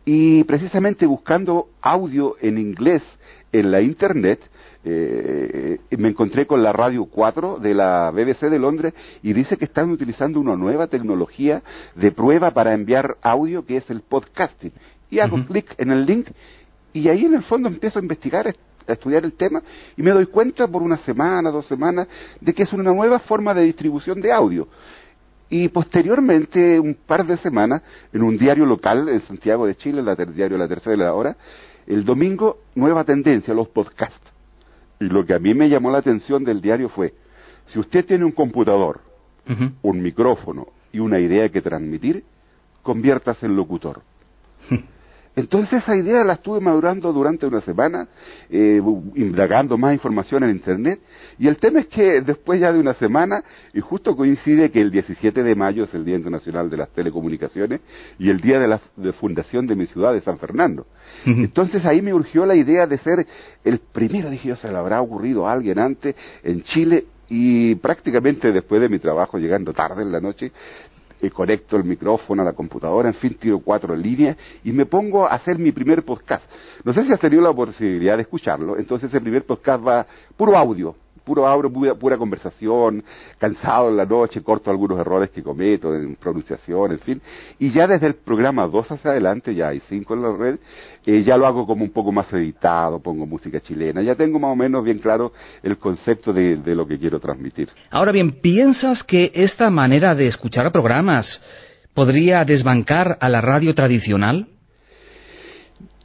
y 0.06 0.44
precisamente 0.44 1.06
buscando 1.06 1.70
audio 1.82 2.36
en 2.42 2.58
inglés 2.58 3.04
en 3.52 3.72
la 3.72 3.82
Internet, 3.82 4.42
eh, 4.86 5.78
me 5.98 6.10
encontré 6.10 6.46
con 6.46 6.62
la 6.62 6.74
Radio 6.74 7.06
4 7.06 7.60
de 7.60 7.74
la 7.74 8.12
BBC 8.12 8.50
de 8.50 8.60
Londres 8.60 8.94
y 9.22 9.32
dice 9.32 9.56
que 9.56 9.64
están 9.66 9.90
utilizando 9.92 10.42
una 10.42 10.58
nueva 10.58 10.88
tecnología 10.88 11.62
de 11.96 12.12
prueba 12.12 12.52
para 12.52 12.74
enviar 12.74 13.16
audio 13.22 13.66
que 13.66 13.78
es 13.78 13.90
el 13.90 14.02
podcasting. 14.02 14.74
Y 15.10 15.20
hago 15.20 15.46
clic 15.46 15.74
en 15.78 15.92
el 15.92 16.06
link 16.06 16.28
y 16.92 17.08
ahí 17.08 17.26
en 17.26 17.36
el 17.36 17.44
fondo 17.44 17.70
empiezo 17.70 18.00
a 18.00 18.02
investigar, 18.02 18.48
a 18.48 18.92
estudiar 18.92 19.24
el 19.24 19.34
tema 19.34 19.62
y 19.96 20.02
me 20.02 20.12
doy 20.12 20.26
cuenta 20.26 20.68
por 20.68 20.82
una 20.82 20.98
semana, 20.98 21.50
dos 21.50 21.66
semanas, 21.68 22.10
de 22.42 22.54
que 22.54 22.64
es 22.64 22.74
una 22.74 22.92
nueva 22.92 23.20
forma 23.20 23.54
de 23.54 23.64
distribución 23.64 24.20
de 24.20 24.34
audio. 24.34 24.68
Y 25.50 25.68
posteriormente, 25.70 26.80
un 26.80 26.96
par 26.96 27.26
de 27.26 27.38
semanas, 27.38 27.82
en 28.12 28.24
un 28.24 28.38
diario 28.38 28.66
local 28.66 29.08
en 29.10 29.22
Santiago 29.22 29.66
de 29.66 29.76
Chile, 29.76 30.02
el 30.02 30.34
diario 30.34 30.58
La 30.58 30.68
Tercera 30.68 31.14
Hora, 31.14 31.36
el 31.86 32.06
domingo, 32.06 32.60
nueva 32.76 33.04
tendencia, 33.04 33.54
los 33.54 33.68
podcasts. 33.68 34.32
Y 35.00 35.06
lo 35.06 35.26
que 35.26 35.34
a 35.34 35.40
mí 35.40 35.54
me 35.54 35.70
llamó 35.70 35.92
la 35.92 36.00
atención 36.00 36.44
del 36.44 36.62
diario 36.62 36.90
fue, 36.90 37.14
si 37.68 37.80
usted 37.80 38.06
tiene 38.06 38.26
un 38.26 38.32
computador, 38.32 39.02
un 39.82 40.02
micrófono 40.02 40.68
y 40.92 41.00
una 41.00 41.20
idea 41.20 41.50
que 41.50 41.62
transmitir, 41.62 42.24
conviértase 42.82 43.46
en 43.46 43.56
locutor. 43.56 44.02
Entonces 45.36 45.82
esa 45.82 45.96
idea 45.96 46.24
la 46.24 46.34
estuve 46.34 46.60
madurando 46.60 47.12
durante 47.12 47.48
una 47.48 47.62
semana, 47.62 48.08
eh, 48.50 48.82
indagando 49.16 49.78
más 49.78 49.94
información 49.94 50.44
en 50.44 50.52
Internet, 50.52 51.00
y 51.40 51.48
el 51.48 51.58
tema 51.58 51.80
es 51.80 51.88
que 51.88 52.22
después 52.22 52.60
ya 52.60 52.72
de 52.72 52.80
una 52.80 52.94
semana, 52.94 53.44
y 53.74 53.80
justo 53.80 54.16
coincide 54.16 54.70
que 54.70 54.80
el 54.80 54.92
17 54.92 55.42
de 55.42 55.56
mayo 55.56 55.86
es 55.86 55.94
el 55.96 56.06
Día 56.06 56.18
Internacional 56.18 56.70
de 56.70 56.78
las 56.78 56.90
Telecomunicaciones 56.90 57.82
y 58.20 58.30
el 58.30 58.42
día 58.42 58.60
de 58.60 58.68
la 58.68 58.80
fundación 59.20 59.66
de 59.66 59.76
mi 59.76 59.88
ciudad 59.88 60.14
de 60.14 60.22
San 60.22 60.38
Fernando. 60.38 60.86
Entonces 61.26 61.84
ahí 61.86 62.02
me 62.02 62.14
urgió 62.14 62.46
la 62.46 62.56
idea 62.56 62.86
de 62.86 62.98
ser 63.00 63.26
el 63.64 63.80
primero, 63.80 64.30
dije 64.30 64.50
yo, 64.50 64.56
se 64.58 64.70
le 64.70 64.78
habrá 64.78 65.02
ocurrido 65.02 65.48
a 65.48 65.54
alguien 65.54 65.80
antes 65.80 66.16
en 66.44 66.64
Chile 66.64 67.06
y 67.30 67.76
prácticamente 67.76 68.52
después 68.52 68.82
de 68.82 68.90
mi 68.90 69.00
trabajo, 69.00 69.40
llegando 69.40 69.74
tarde 69.74 70.04
en 70.04 70.12
la 70.12 70.20
noche, 70.20 70.52
conecto 71.32 71.78
el 71.78 71.84
micrófono 71.84 72.42
a 72.42 72.46
la 72.46 72.54
computadora, 72.54 73.10
en 73.10 73.16
fin, 73.16 73.36
tiro 73.40 73.60
cuatro 73.60 73.96
líneas 73.96 74.38
y 74.64 74.72
me 74.72 74.86
pongo 74.86 75.26
a 75.26 75.36
hacer 75.36 75.58
mi 75.58 75.72
primer 75.72 76.04
podcast. 76.04 76.44
No 76.84 76.94
sé 76.94 77.06
si 77.06 77.12
has 77.12 77.20
tenido 77.20 77.42
la 77.42 77.54
posibilidad 77.54 78.16
de 78.16 78.24
escucharlo, 78.24 78.78
entonces 78.78 79.14
el 79.14 79.22
primer 79.22 79.46
podcast 79.46 79.86
va 79.86 80.06
puro 80.36 80.58
audio, 80.58 80.96
puro 81.24 81.48
abro, 81.48 81.72
pura, 81.72 82.18
conversación, 82.18 83.04
cansado 83.38 83.90
en 83.90 83.98
la 83.98 84.06
noche, 84.06 84.42
corto 84.42 84.70
algunos 84.70 85.00
errores 85.00 85.30
que 85.30 85.42
cometo 85.42 85.96
en 85.96 86.16
pronunciación, 86.16 86.92
en 86.92 87.00
fin. 87.00 87.22
Y 87.60 87.72
ya 87.72 87.88
desde 87.88 88.08
el 88.08 88.16
programa 88.16 88.68
2 88.68 88.92
hacia 88.92 89.12
adelante, 89.12 89.56
ya 89.56 89.70
hay 89.70 89.82
5 89.88 90.14
en 90.14 90.22
la 90.22 90.36
red, 90.36 90.60
eh, 91.06 91.24
ya 91.24 91.38
lo 91.38 91.48
hago 91.48 91.66
como 91.66 91.84
un 91.84 91.92
poco 91.92 92.12
más 92.12 92.32
editado, 92.34 93.00
pongo 93.00 93.26
música 93.26 93.60
chilena, 93.60 94.02
ya 94.02 94.16
tengo 94.16 94.40
más 94.40 94.52
o 94.52 94.56
menos 94.56 94.84
bien 94.84 95.00
claro 95.00 95.34
el 95.62 95.78
concepto 95.78 96.34
de, 96.34 96.58
de 96.58 96.76
lo 96.76 96.88
que 96.88 96.98
quiero 96.98 97.20
transmitir. 97.20 97.70
Ahora 97.90 98.12
bien, 98.12 98.42
¿piensas 98.42 99.04
que 99.04 99.32
esta 99.34 99.70
manera 99.70 100.16
de 100.16 100.28
escuchar 100.28 100.72
programas 100.72 101.42
podría 101.94 102.44
desbancar 102.44 103.18
a 103.20 103.30
la 103.30 103.42
radio 103.42 103.74
tradicional? 103.76 104.48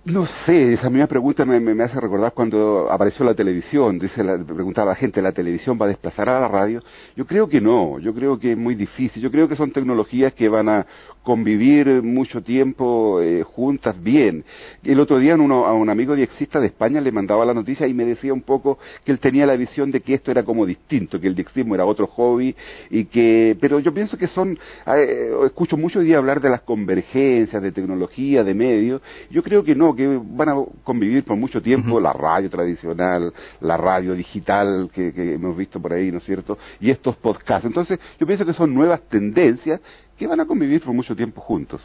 No 0.08 0.24
sé, 0.46 0.72
esa 0.72 0.88
misma 0.88 1.06
pregunta 1.06 1.44
me, 1.44 1.60
me, 1.60 1.84
hace 1.84 2.00
recordar 2.00 2.32
cuando 2.32 2.90
apareció 2.90 3.26
la 3.26 3.34
televisión. 3.34 3.98
Dice, 3.98 4.24
la, 4.24 4.38
preguntaba 4.38 4.92
la 4.92 4.96
gente, 4.96 5.20
¿la 5.20 5.32
televisión 5.32 5.78
va 5.78 5.84
a 5.84 5.88
desplazar 5.88 6.30
a 6.30 6.40
la 6.40 6.48
radio? 6.48 6.82
Yo 7.14 7.26
creo 7.26 7.46
que 7.46 7.60
no, 7.60 7.98
yo 7.98 8.14
creo 8.14 8.38
que 8.38 8.52
es 8.52 8.56
muy 8.56 8.74
difícil. 8.74 9.22
Yo 9.22 9.30
creo 9.30 9.46
que 9.46 9.54
son 9.56 9.70
tecnologías 9.70 10.32
que 10.32 10.48
van 10.48 10.70
a 10.70 10.86
convivir 11.22 12.02
mucho 12.02 12.42
tiempo 12.42 13.20
eh, 13.20 13.42
juntas 13.42 14.02
bien. 14.02 14.44
El 14.82 15.00
otro 15.00 15.18
día 15.18 15.34
uno, 15.34 15.66
a 15.66 15.74
un 15.74 15.90
amigo 15.90 16.14
diexista 16.14 16.60
de 16.60 16.68
España 16.68 17.00
le 17.00 17.12
mandaba 17.12 17.44
la 17.44 17.54
noticia 17.54 17.86
y 17.86 17.94
me 17.94 18.04
decía 18.04 18.32
un 18.32 18.42
poco 18.42 18.78
que 19.04 19.12
él 19.12 19.18
tenía 19.18 19.46
la 19.46 19.56
visión 19.56 19.90
de 19.90 20.00
que 20.00 20.14
esto 20.14 20.30
era 20.30 20.42
como 20.42 20.64
distinto, 20.64 21.20
que 21.20 21.26
el 21.26 21.34
diexismo 21.34 21.74
era 21.74 21.84
otro 21.84 22.06
hobby 22.06 22.54
y 22.90 23.04
que, 23.06 23.56
pero 23.60 23.78
yo 23.80 23.92
pienso 23.92 24.16
que 24.16 24.28
son, 24.28 24.58
eh, 24.86 25.30
escucho 25.44 25.76
mucho 25.76 25.98
hoy 25.98 26.06
día 26.06 26.18
hablar 26.18 26.40
de 26.40 26.50
las 26.50 26.62
convergencias, 26.62 27.62
de 27.62 27.72
tecnología, 27.72 28.42
de 28.42 28.54
medios. 28.54 29.02
Yo 29.30 29.42
creo 29.42 29.62
que 29.62 29.74
no, 29.74 29.94
que 29.94 30.20
van 30.22 30.48
a 30.48 30.54
convivir 30.84 31.24
por 31.24 31.36
mucho 31.36 31.60
tiempo 31.60 32.00
la 32.00 32.12
radio 32.12 32.48
tradicional, 32.48 33.32
la 33.60 33.76
radio 33.76 34.14
digital 34.14 34.90
que, 34.92 35.12
que 35.12 35.34
hemos 35.34 35.56
visto 35.56 35.80
por 35.80 35.92
ahí, 35.92 36.10
¿no 36.10 36.18
es 36.18 36.24
cierto? 36.24 36.58
Y 36.80 36.90
estos 36.90 37.16
podcasts. 37.16 37.66
Entonces, 37.66 37.98
yo 38.18 38.26
pienso 38.26 38.46
que 38.46 38.52
son 38.52 38.74
nuevas 38.74 39.02
tendencias 39.08 39.80
que 40.18 40.26
van 40.26 40.40
a 40.40 40.46
convivir 40.46 40.82
por 40.82 40.92
mucho 40.92 41.14
tiempo 41.14 41.40
juntos. 41.40 41.80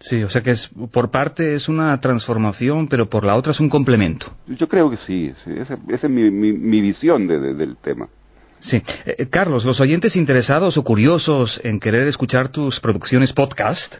Sí, 0.00 0.22
o 0.22 0.30
sea 0.30 0.42
que 0.42 0.52
es, 0.52 0.70
por 0.92 1.10
parte 1.10 1.54
es 1.54 1.68
una 1.68 1.98
transformación, 2.00 2.88
pero 2.88 3.10
por 3.10 3.24
la 3.24 3.36
otra 3.36 3.52
es 3.52 3.60
un 3.60 3.68
complemento. 3.68 4.26
Yo 4.46 4.66
creo 4.66 4.90
que 4.90 4.96
sí, 4.98 5.32
esa, 5.46 5.78
es 5.88 6.04
mi, 6.08 6.30
mi, 6.30 6.80
visión 6.80 7.26
del 7.26 7.76
tema. 7.82 8.08
Sí. 8.60 8.76
Eh, 8.76 9.16
eh, 9.18 9.26
Carlos, 9.28 9.64
los 9.64 9.80
oyentes 9.80 10.16
interesados 10.16 10.76
o 10.76 10.84
curiosos 10.84 11.60
en 11.64 11.80
querer 11.80 12.06
escuchar 12.06 12.50
tus 12.50 12.78
producciones 12.80 13.32
podcast, 13.32 13.94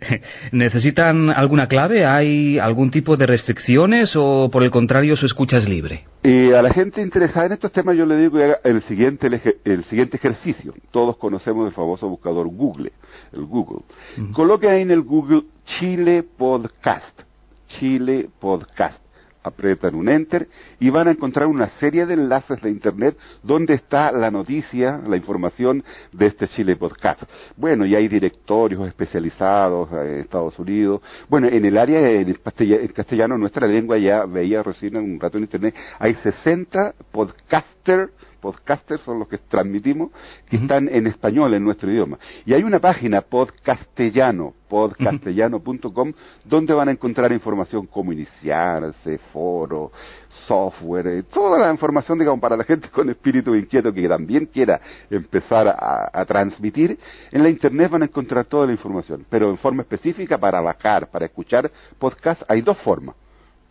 ¿necesitan 0.52 1.30
alguna 1.30 1.66
clave? 1.66 2.04
¿Hay 2.04 2.58
algún 2.58 2.90
tipo 2.90 3.16
de 3.16 3.26
restricciones 3.26 4.12
o 4.14 4.50
por 4.52 4.62
el 4.62 4.70
contrario 4.70 5.16
su 5.16 5.26
escucha 5.26 5.58
es 5.58 5.68
libre? 5.68 6.04
Y 6.22 6.52
a 6.52 6.62
la 6.62 6.72
gente 6.72 7.00
interesada 7.00 7.46
en 7.46 7.52
estos 7.52 7.72
temas 7.72 7.96
yo 7.96 8.06
le 8.06 8.16
digo 8.16 8.36
que 8.36 8.44
haga 8.44 8.58
el 8.64 8.82
siguiente, 8.82 9.28
el, 9.64 9.84
siguiente 9.84 10.16
ejercicio. 10.18 10.74
Todos 10.90 11.16
conocemos 11.16 11.66
el 11.66 11.74
famoso 11.74 12.08
buscador 12.08 12.46
Google, 12.48 12.92
el 13.32 13.44
Google. 13.44 13.82
Coloque 14.32 14.68
ahí 14.68 14.82
en 14.82 14.90
el 14.90 15.02
Google 15.02 15.42
Chile 15.78 16.22
Podcast. 16.22 17.22
Chile 17.78 18.28
Podcast 18.38 19.02
apretan 19.42 19.94
un 19.94 20.08
enter 20.08 20.48
y 20.80 20.90
van 20.90 21.08
a 21.08 21.12
encontrar 21.12 21.46
una 21.46 21.68
serie 21.80 22.06
de 22.06 22.14
enlaces 22.14 22.60
de 22.60 22.70
internet 22.70 23.16
donde 23.42 23.74
está 23.74 24.12
la 24.12 24.30
noticia, 24.30 25.00
la 25.06 25.16
información 25.16 25.84
de 26.12 26.26
este 26.26 26.48
Chile 26.48 26.76
Podcast. 26.76 27.22
Bueno, 27.56 27.84
y 27.86 27.94
hay 27.94 28.08
directorios 28.08 28.86
especializados 28.86 29.90
en 29.92 30.20
Estados 30.20 30.58
Unidos. 30.58 31.00
Bueno, 31.28 31.48
en 31.48 31.64
el 31.64 31.78
área 31.78 32.00
en 32.10 32.88
castellano, 32.88 33.38
nuestra 33.38 33.66
lengua 33.66 33.98
ya 33.98 34.24
veía 34.24 34.62
recién 34.62 34.96
un 34.96 35.18
rato 35.18 35.38
en 35.38 35.44
internet, 35.44 35.74
hay 35.98 36.14
60 36.14 36.94
podcasters 37.10 38.10
podcasters 38.42 39.00
son 39.02 39.20
los 39.20 39.28
que 39.28 39.38
transmitimos, 39.38 40.10
que 40.50 40.56
están 40.56 40.88
en 40.88 41.06
español, 41.06 41.54
en 41.54 41.64
nuestro 41.64 41.90
idioma. 41.90 42.18
Y 42.44 42.52
hay 42.52 42.64
una 42.64 42.80
página, 42.80 43.22
podcastellano, 43.22 44.52
podcastellano.com, 44.68 46.12
donde 46.44 46.74
van 46.74 46.88
a 46.88 46.92
encontrar 46.92 47.32
información 47.32 47.86
como 47.86 48.12
iniciarse, 48.12 49.18
foro, 49.32 49.92
software, 50.46 51.06
eh, 51.06 51.22
toda 51.22 51.58
la 51.58 51.70
información, 51.70 52.18
digamos, 52.18 52.40
para 52.40 52.56
la 52.56 52.64
gente 52.64 52.88
con 52.88 53.08
espíritu 53.08 53.54
inquieto 53.54 53.92
que 53.92 54.08
también 54.08 54.46
quiera 54.46 54.80
empezar 55.08 55.68
a, 55.68 56.10
a 56.12 56.24
transmitir. 56.24 56.98
En 57.30 57.42
la 57.44 57.48
Internet 57.48 57.92
van 57.92 58.02
a 58.02 58.06
encontrar 58.06 58.44
toda 58.46 58.66
la 58.66 58.72
información, 58.72 59.24
pero 59.30 59.50
en 59.50 59.58
forma 59.58 59.82
específica 59.82 60.36
para 60.36 60.60
bajar, 60.60 61.08
para 61.10 61.26
escuchar 61.26 61.70
podcast, 61.98 62.42
hay 62.48 62.60
dos 62.60 62.76
formas 62.78 63.14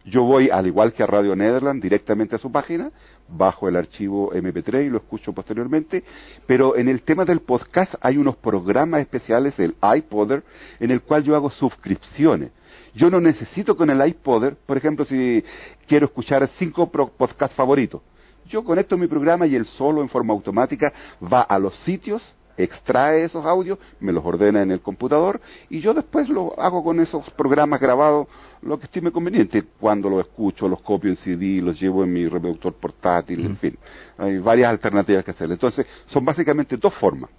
yo 0.06 0.24
voy, 0.24 0.50
al 0.50 0.68
igual 0.68 0.94
que 0.94 1.04
a 1.04 1.08
Radio 1.08 1.36
Nederland, 1.36 1.82
directamente 1.82 2.36
a 2.36 2.40
su 2.40 2.52
página, 2.52 2.92
bajo 3.28 3.70
el 3.70 3.76
archivo 3.76 4.32
MP3 4.34 4.86
y 4.86 4.90
lo 4.90 4.98
escucho 4.98 5.34
posteriormente, 5.34 6.04
pero 6.48 6.76
en 6.76 6.88
el 6.90 7.04
tema 7.04 7.26
del 7.26 7.42
podcast 7.42 7.94
hay 8.02 8.18
unos 8.18 8.36
programas 8.38 9.02
especiales, 9.02 9.58
el 9.60 9.76
iPodder, 9.82 10.44
en 10.80 10.92
el 10.92 11.02
cual 11.02 11.24
yo 11.24 11.36
hago 11.36 11.50
suscripciones. 11.52 12.52
Yo 12.94 13.10
no 13.10 13.22
necesito 13.22 13.76
con 13.78 13.90
el 13.90 14.06
iPodder, 14.06 14.56
por 14.66 14.78
ejemplo, 14.78 15.06
si 15.06 15.44
quiero 15.88 16.08
escuchar 16.08 16.50
cinco 16.58 16.92
podcasts 16.92 17.56
favoritos, 17.56 18.02
yo 18.48 18.64
conecto 18.64 18.98
mi 18.98 19.08
programa 19.08 19.48
y 19.48 19.56
él 19.56 19.66
solo 19.66 20.02
en 20.02 20.10
forma 20.10 20.34
automática 20.34 20.92
va 21.22 21.42
a 21.42 21.58
los 21.58 21.76
sitios 21.86 22.22
extrae 22.64 23.24
esos 23.26 23.46
audios, 23.46 23.80
me 24.00 24.12
los 24.12 24.26
ordena 24.26 24.62
en 24.62 24.72
el 24.72 24.82
computador 24.82 25.42
y 25.70 25.80
yo 25.82 25.94
después 25.94 26.30
lo 26.30 26.60
hago 26.60 26.84
con 26.84 27.00
esos 27.00 27.30
programas 27.32 27.80
grabados 27.80 28.28
lo 28.62 28.80
que 28.80 28.86
estime 28.86 29.12
conveniente. 29.12 29.64
Cuando 29.80 30.10
los 30.10 30.28
escucho, 30.28 30.68
los 30.68 30.82
copio 30.82 31.10
en 31.10 31.18
CD, 31.18 31.62
los 31.62 31.80
llevo 31.80 32.04
en 32.04 32.14
mi 32.14 32.28
reproductor 32.28 32.74
portátil, 32.74 33.46
en 33.46 33.58
fin. 33.58 33.78
Hay 34.18 34.38
varias 34.38 34.70
alternativas 34.70 35.26
que 35.26 35.32
hacer. 35.32 35.52
Entonces, 35.52 35.86
son 36.08 36.24
básicamente 36.24 36.78
dos 36.78 36.94
formas. 36.96 37.30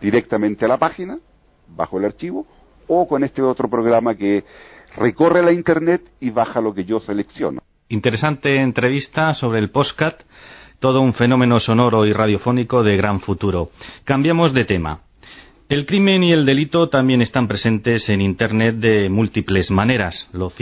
Directamente 0.00 0.64
a 0.64 0.68
la 0.68 0.76
página, 0.76 1.18
bajo 1.66 1.98
el 1.98 2.04
archivo, 2.04 2.46
o 2.86 3.06
con 3.06 3.24
este 3.24 3.42
otro 3.42 3.68
programa 3.68 4.14
que 4.14 4.44
recorre 4.96 5.42
la 5.42 5.52
Internet 5.52 6.02
y 6.20 6.30
baja 6.30 6.60
lo 6.60 6.72
que 6.72 6.84
yo 6.84 7.00
selecciono. 7.00 7.60
Interesante 7.88 8.60
entrevista 8.60 9.34
sobre 9.34 9.58
el 9.58 9.70
postcat, 9.70 10.20
todo 10.80 11.00
un 11.00 11.14
fenómeno 11.14 11.60
sonoro 11.60 12.06
y 12.06 12.12
radiofónico 12.12 12.82
de 12.82 12.96
gran 12.96 13.20
futuro. 13.20 13.70
Cambiamos 14.04 14.52
de 14.54 14.64
tema. 14.64 15.00
El 15.68 15.84
crimen 15.84 16.24
y 16.24 16.32
el 16.32 16.46
delito 16.46 16.88
también 16.88 17.20
están 17.20 17.46
presentes 17.46 18.08
en 18.08 18.22
Internet 18.22 18.76
de 18.76 19.10
múltiples 19.10 19.70
maneras. 19.70 20.28
Los, 20.32 20.54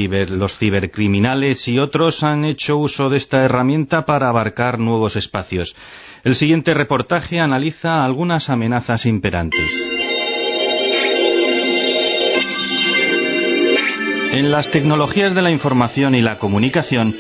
cibercriminales 0.58 1.68
y 1.68 1.78
otros 1.78 2.24
han 2.24 2.44
hecho 2.44 2.76
uso 2.76 3.08
de 3.08 3.18
esta 3.18 3.44
herramienta 3.44 4.04
para 4.04 4.28
abarcar 4.28 4.80
nuevos 4.80 5.14
espacios. 5.14 5.72
El 6.24 6.34
siguiente 6.34 6.74
reportaje 6.74 7.38
analiza 7.38 8.04
algunas 8.04 8.50
amenazas 8.50 9.06
imperantes. 9.06 9.70
En 14.32 14.50
las 14.50 14.68
tecnologías 14.72 15.36
de 15.36 15.42
la 15.42 15.52
información 15.52 16.16
y 16.16 16.20
la 16.20 16.38
comunicación, 16.38 17.14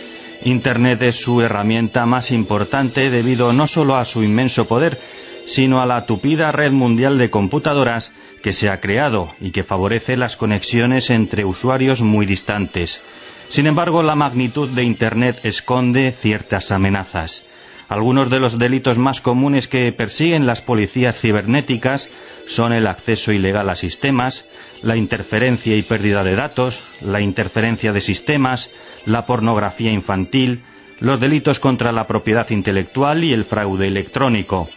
Internet 0.44 1.02
es 1.02 1.16
su 1.16 1.40
herramienta 1.40 2.06
más 2.06 2.30
importante 2.30 3.10
debido 3.10 3.52
no 3.52 3.66
solo 3.66 3.96
a 3.96 4.04
su 4.04 4.22
inmenso 4.22 4.66
poder, 4.66 4.98
sino 5.46 5.80
a 5.80 5.86
la 5.86 6.06
tupida 6.06 6.52
red 6.52 6.72
mundial 6.72 7.18
de 7.18 7.30
computadoras 7.30 8.10
que 8.42 8.52
se 8.52 8.68
ha 8.68 8.80
creado 8.80 9.32
y 9.40 9.50
que 9.50 9.64
favorece 9.64 10.16
las 10.16 10.36
conexiones 10.36 11.10
entre 11.10 11.44
usuarios 11.44 12.00
muy 12.00 12.26
distantes. 12.26 13.00
Sin 13.50 13.66
embargo, 13.66 14.02
la 14.02 14.14
magnitud 14.14 14.68
de 14.70 14.82
Internet 14.82 15.40
esconde 15.44 16.12
ciertas 16.20 16.70
amenazas. 16.70 17.44
Algunos 17.88 18.30
de 18.30 18.40
los 18.40 18.58
delitos 18.58 18.98
más 18.98 19.20
comunes 19.20 19.68
que 19.68 19.92
persiguen 19.92 20.46
las 20.46 20.60
policías 20.62 21.18
cibernéticas 21.20 22.08
son 22.48 22.72
el 22.72 22.86
acceso 22.86 23.32
ilegal 23.32 23.70
a 23.70 23.76
sistemas, 23.76 24.44
la 24.82 24.96
interferencia 24.96 25.76
y 25.76 25.82
pérdida 25.82 26.22
de 26.22 26.34
datos, 26.34 26.78
la 27.00 27.20
interferencia 27.20 27.92
de 27.92 28.00
sistemas, 28.00 28.70
la 29.04 29.26
pornografía 29.26 29.92
infantil, 29.92 30.62
los 31.00 31.20
delitos 31.20 31.58
contra 31.58 31.92
la 31.92 32.06
propiedad 32.06 32.48
intelectual 32.50 33.24
y 33.24 33.32
el 33.32 33.44
fraude 33.44 33.86
electrónico. 33.86 34.68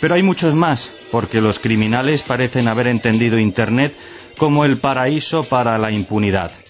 Pero 0.00 0.14
hay 0.14 0.22
muchos 0.22 0.54
más, 0.54 0.90
porque 1.10 1.40
los 1.40 1.58
criminales 1.58 2.22
parecen 2.22 2.68
haber 2.68 2.88
entendido 2.88 3.38
Internet 3.38 3.94
como 4.36 4.64
el 4.64 4.78
paraíso 4.78 5.44
para 5.48 5.78
la 5.78 5.90
impunidad. 5.90 6.63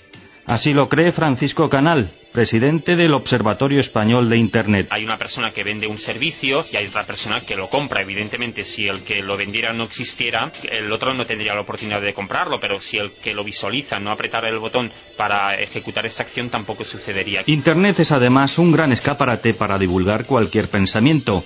Así 0.47 0.75
lo 0.75 0.89
cree 0.91 1.13
Francisco 1.13 1.71
Canal, 1.71 2.11
presidente 2.33 2.97
del 2.97 3.15
Observatorio 3.15 3.81
Español 3.81 4.29
de 4.29 4.37
Internet. 4.37 4.89
Hay 4.91 5.03
una 5.03 5.17
persona 5.17 5.53
que 5.53 5.65
vende 5.65 5.87
un 5.87 5.99
servicio 5.99 6.67
y 6.71 6.77
hay 6.77 6.87
otra 6.87 7.05
persona 7.05 7.41
que 7.41 7.57
lo 7.57 7.71
compra. 7.71 8.03
Evidentemente, 8.03 8.65
si 8.65 8.87
el 8.87 9.05
que 9.05 9.23
lo 9.23 9.39
vendiera 9.39 9.73
no 9.73 9.85
existiera, 9.85 10.53
el 10.71 10.93
otro 10.93 11.15
no 11.15 11.25
tendría 11.25 11.55
la 11.55 11.63
oportunidad 11.63 12.03
de 12.03 12.13
comprarlo, 12.13 12.61
pero 12.61 12.79
si 12.81 12.99
el 12.99 13.13
que 13.23 13.33
lo 13.33 13.43
visualiza 13.43 13.99
no 13.99 14.11
apretara 14.11 14.49
el 14.51 14.59
botón 14.59 14.93
para 15.17 15.59
ejecutar 15.59 16.05
esta 16.05 16.25
acción, 16.25 16.51
tampoco 16.51 16.85
sucedería. 16.85 17.43
Internet 17.47 18.01
es 18.01 18.13
además 18.13 18.59
un 18.59 18.71
gran 18.71 18.93
escaparate 18.93 19.55
para 19.55 19.79
divulgar 19.79 20.27
cualquier 20.27 20.69
pensamiento 20.69 21.43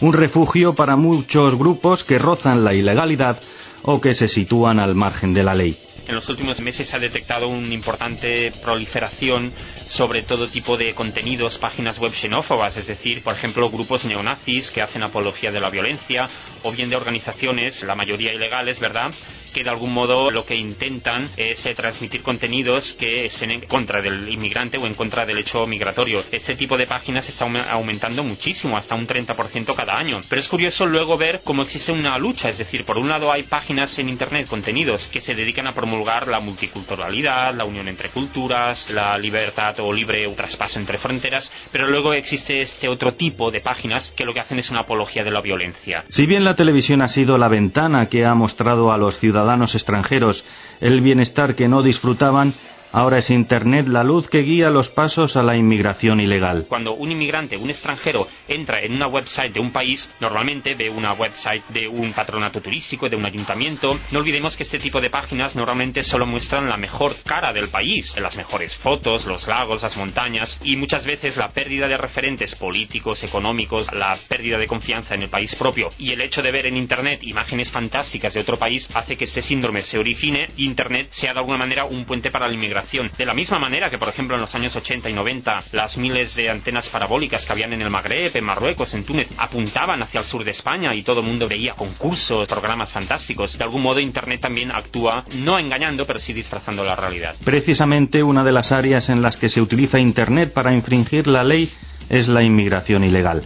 un 0.00 0.12
refugio 0.12 0.74
para 0.74 0.96
muchos 0.96 1.56
grupos 1.56 2.04
que 2.04 2.18
rozan 2.18 2.64
la 2.64 2.74
ilegalidad 2.74 3.40
o 3.82 4.00
que 4.00 4.14
se 4.14 4.28
sitúan 4.28 4.78
al 4.78 4.94
margen 4.94 5.32
de 5.32 5.42
la 5.42 5.54
ley. 5.54 5.76
En 6.10 6.16
los 6.16 6.28
últimos 6.28 6.58
meses 6.60 6.88
se 6.88 6.96
ha 6.96 6.98
detectado 6.98 7.46
una 7.46 7.72
importante 7.72 8.50
proliferación 8.60 9.52
sobre 9.90 10.22
todo 10.22 10.48
tipo 10.48 10.76
de 10.76 10.92
contenidos, 10.92 11.56
páginas 11.58 12.00
web 12.00 12.12
xenófobas, 12.14 12.76
es 12.76 12.88
decir, 12.88 13.22
por 13.22 13.36
ejemplo, 13.36 13.70
grupos 13.70 14.04
neonazis 14.04 14.72
que 14.72 14.82
hacen 14.82 15.04
apología 15.04 15.52
de 15.52 15.60
la 15.60 15.70
violencia, 15.70 16.28
o 16.64 16.72
bien 16.72 16.90
de 16.90 16.96
organizaciones, 16.96 17.80
la 17.84 17.94
mayoría 17.94 18.34
ilegales, 18.34 18.80
¿verdad?, 18.80 19.12
que 19.50 19.64
de 19.64 19.70
algún 19.70 19.92
modo 19.92 20.30
lo 20.30 20.44
que 20.44 20.56
intentan 20.56 21.30
es 21.36 21.64
eh, 21.64 21.74
transmitir 21.74 22.22
contenidos 22.22 22.94
que 22.98 23.26
estén 23.26 23.50
en 23.50 23.62
contra 23.62 24.02
del 24.02 24.28
inmigrante 24.28 24.78
o 24.78 24.86
en 24.86 24.94
contra 24.94 25.24
del 25.26 25.38
hecho 25.38 25.66
migratorio. 25.66 26.24
Este 26.30 26.56
tipo 26.56 26.76
de 26.76 26.86
páginas 26.86 27.28
está 27.28 27.44
aumentando 27.70 28.24
muchísimo, 28.24 28.76
hasta 28.76 28.94
un 28.94 29.06
30% 29.06 29.74
cada 29.74 29.96
año. 29.96 30.20
Pero 30.28 30.40
es 30.40 30.48
curioso 30.48 30.86
luego 30.86 31.16
ver 31.16 31.42
cómo 31.44 31.62
existe 31.62 31.92
una 31.92 32.18
lucha, 32.18 32.48
es 32.48 32.58
decir, 32.58 32.84
por 32.84 32.98
un 32.98 33.08
lado 33.08 33.30
hay 33.30 33.44
páginas 33.44 33.98
en 33.98 34.08
Internet, 34.08 34.46
contenidos 34.48 35.06
que 35.12 35.20
se 35.20 35.34
dedican 35.34 35.66
a 35.66 35.74
promulgar 35.74 36.28
la 36.28 36.40
multiculturalidad, 36.40 37.54
la 37.54 37.64
unión 37.64 37.88
entre 37.88 38.10
culturas, 38.10 38.88
la 38.90 39.18
libertad 39.18 39.78
o 39.80 39.92
libre 39.92 40.26
traspaso 40.34 40.78
entre 40.78 40.98
fronteras, 40.98 41.50
pero 41.70 41.88
luego 41.88 42.12
existe 42.12 42.62
este 42.62 42.88
otro 42.88 43.14
tipo 43.14 43.50
de 43.50 43.60
páginas 43.60 44.10
que 44.16 44.24
lo 44.24 44.32
que 44.32 44.40
hacen 44.40 44.58
es 44.58 44.70
una 44.70 44.80
apología 44.80 45.22
de 45.22 45.30
la 45.30 45.40
violencia. 45.40 46.04
Si 46.08 46.26
bien 46.26 46.44
la 46.44 46.54
televisión 46.54 47.02
ha 47.02 47.08
sido 47.08 47.36
la 47.36 47.48
ventana 47.48 48.06
que 48.06 48.24
ha 48.24 48.34
mostrado 48.34 48.92
a 48.92 48.98
los 48.98 49.18
ciudadanos 49.18 49.39
ciudadanos 49.40 49.74
extranjeros 49.74 50.44
el 50.80 51.00
bienestar 51.00 51.54
que 51.54 51.66
no 51.66 51.82
disfrutaban, 51.82 52.52
Ahora 52.92 53.18
es 53.18 53.30
Internet 53.30 53.86
la 53.86 54.02
luz 54.02 54.28
que 54.28 54.40
guía 54.40 54.68
los 54.68 54.88
pasos 54.88 55.36
a 55.36 55.44
la 55.44 55.56
inmigración 55.56 56.18
ilegal. 56.18 56.66
Cuando 56.68 56.94
un 56.94 57.12
inmigrante, 57.12 57.56
un 57.56 57.70
extranjero, 57.70 58.26
entra 58.48 58.82
en 58.82 58.94
una 58.94 59.06
website 59.06 59.52
de 59.52 59.60
un 59.60 59.70
país, 59.70 60.08
normalmente 60.18 60.74
ve 60.74 60.90
una 60.90 61.12
website 61.12 61.62
de 61.68 61.86
un 61.86 62.12
patronato 62.12 62.60
turístico, 62.60 63.08
de 63.08 63.14
un 63.14 63.24
ayuntamiento. 63.24 63.96
No 64.10 64.18
olvidemos 64.18 64.56
que 64.56 64.64
este 64.64 64.80
tipo 64.80 65.00
de 65.00 65.08
páginas 65.08 65.54
normalmente 65.54 66.02
solo 66.02 66.26
muestran 66.26 66.68
la 66.68 66.76
mejor 66.76 67.14
cara 67.24 67.52
del 67.52 67.68
país, 67.68 68.12
las 68.20 68.34
mejores 68.34 68.74
fotos, 68.78 69.24
los 69.24 69.46
lagos, 69.46 69.84
las 69.84 69.96
montañas 69.96 70.58
y 70.64 70.74
muchas 70.74 71.06
veces 71.06 71.36
la 71.36 71.50
pérdida 71.50 71.86
de 71.86 71.96
referentes 71.96 72.56
políticos, 72.56 73.22
económicos, 73.22 73.86
la 73.92 74.18
pérdida 74.26 74.58
de 74.58 74.66
confianza 74.66 75.14
en 75.14 75.22
el 75.22 75.28
país 75.28 75.54
propio 75.54 75.90
y 75.96 76.10
el 76.10 76.22
hecho 76.22 76.42
de 76.42 76.50
ver 76.50 76.66
en 76.66 76.76
Internet 76.76 77.22
imágenes 77.22 77.70
fantásticas 77.70 78.34
de 78.34 78.40
otro 78.40 78.58
país 78.58 78.88
hace 78.94 79.16
que 79.16 79.26
este 79.26 79.42
síndrome 79.42 79.82
se 79.84 79.96
origine 79.96 80.48
y 80.56 80.66
Internet 80.66 81.06
sea 81.12 81.32
de 81.32 81.38
alguna 81.38 81.58
manera 81.58 81.84
un 81.84 82.04
puente 82.04 82.32
para 82.32 82.48
la 82.48 82.54
inmigración 82.54 82.79
de 83.16 83.26
la 83.26 83.34
misma 83.34 83.58
manera 83.58 83.90
que, 83.90 83.98
por 83.98 84.08
ejemplo, 84.08 84.36
en 84.36 84.42
los 84.42 84.54
años 84.54 84.74
80 84.74 85.08
y 85.08 85.12
90, 85.12 85.64
las 85.72 85.96
miles 85.96 86.34
de 86.34 86.50
antenas 86.50 86.88
parabólicas 86.88 87.44
que 87.44 87.52
habían 87.52 87.72
en 87.72 87.82
el 87.82 87.90
Magreb, 87.90 88.36
en 88.36 88.44
Marruecos, 88.44 88.92
en 88.94 89.04
Túnez, 89.04 89.28
apuntaban 89.36 90.02
hacia 90.02 90.20
el 90.20 90.26
sur 90.26 90.44
de 90.44 90.52
España 90.52 90.94
y 90.94 91.02
todo 91.02 91.20
el 91.20 91.26
mundo 91.26 91.48
veía 91.48 91.74
concursos, 91.74 92.48
programas 92.48 92.92
fantásticos. 92.92 93.56
De 93.56 93.64
algún 93.64 93.82
modo, 93.82 94.00
Internet 94.00 94.40
también 94.40 94.70
actúa, 94.70 95.24
no 95.34 95.58
engañando, 95.58 96.06
pero 96.06 96.20
sí 96.20 96.32
disfrazando 96.32 96.84
la 96.84 96.96
realidad. 96.96 97.36
Precisamente 97.44 98.22
una 98.22 98.44
de 98.44 98.52
las 98.52 98.72
áreas 98.72 99.08
en 99.08 99.22
las 99.22 99.36
que 99.36 99.48
se 99.48 99.60
utiliza 99.60 99.98
Internet 99.98 100.52
para 100.52 100.74
infringir 100.74 101.26
la 101.26 101.44
ley 101.44 101.72
es 102.08 102.28
la 102.28 102.42
inmigración 102.42 103.04
ilegal. 103.04 103.44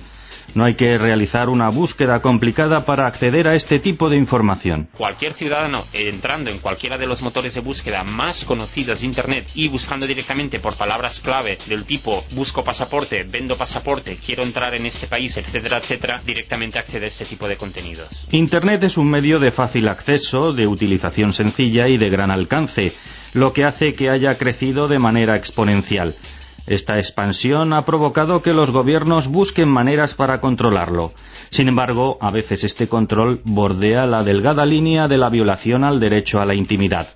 No 0.55 0.65
hay 0.65 0.75
que 0.75 0.99
realizar 0.99 1.49
una 1.49 1.69
búsqueda 1.69 2.21
complicada 2.21 2.85
para 2.85 3.07
acceder 3.07 3.49
a 3.49 3.55
este 3.55 3.79
tipo 3.81 4.09
de 4.09 4.17
información. 4.17 4.89
Cualquier 4.97 5.35
ciudadano 5.35 5.87
entrando 5.93 6.51
en 6.51 6.59
cualquiera 6.59 6.99
de 6.99 7.07
los 7.07 7.23
motores 7.23 7.55
de 7.55 7.61
búsqueda 7.61 8.05
más 8.05 8.45
conocidos 8.45 9.01
de 9.01 9.07
Internet 9.07 9.49
y 9.55 9.69
buscando 9.69 10.07
directamente 10.07 10.61
por 10.61 10.77
palabras 10.77 11.21
clave 11.21 11.59
del 11.67 11.85
tipo 11.85 12.25
busco 12.33 12.63
pasaporte, 12.63 13.25
vendo 13.25 13.57
pasaporte, 13.57 14.19
quiero 14.25 14.43
entrar 14.43 14.75
en 14.75 14.87
este 14.87 15.07
país, 15.07 15.37
etcétera, 15.37 15.79
etcétera, 15.79 16.21
directamente 16.25 16.79
accede 16.79 17.07
a 17.07 17.09
este 17.09 17.25
tipo 17.25 17.49
de 17.49 17.57
contenidos. 17.57 18.09
Internet 18.31 18.83
es 18.85 18.97
un 18.97 19.09
medio 19.09 19.39
de 19.39 19.51
fácil 19.53 19.89
acceso, 19.89 20.53
de 20.53 20.67
utilización 20.67 21.33
sencilla 21.33 21.89
y 21.89 21.97
de 21.97 22.11
gran 22.11 22.31
alcance, 22.31 22.93
lo 23.33 23.53
que 23.53 23.65
hace 23.65 23.95
que 23.95 24.11
haya 24.11 24.39
crecido 24.39 24.89
de 24.89 24.99
manera 24.99 25.37
exponencial. 25.37 26.15
Esta 26.67 26.99
expansión 26.99 27.75
ha 27.75 27.85
provocado 27.85 28.41
que 28.41 28.55
los 28.55 28.71
gobiernos 28.71 29.29
busquen 29.29 29.69
maneras 29.69 30.15
para 30.15 30.41
controlarlo. 30.41 31.13
Sin 31.51 31.69
embargo, 31.69 32.17
a 32.21 32.31
veces 32.31 32.65
este 32.65 32.89
control 32.89 33.41
bordea 33.45 34.07
la 34.07 34.23
delgada 34.23 34.65
línea 34.65 35.07
de 35.07 35.19
la 35.19 35.29
violación 35.29 35.85
al 35.85 36.01
derecho 36.01 36.41
a 36.41 36.47
la 36.47 36.55
intimidad. 36.55 37.09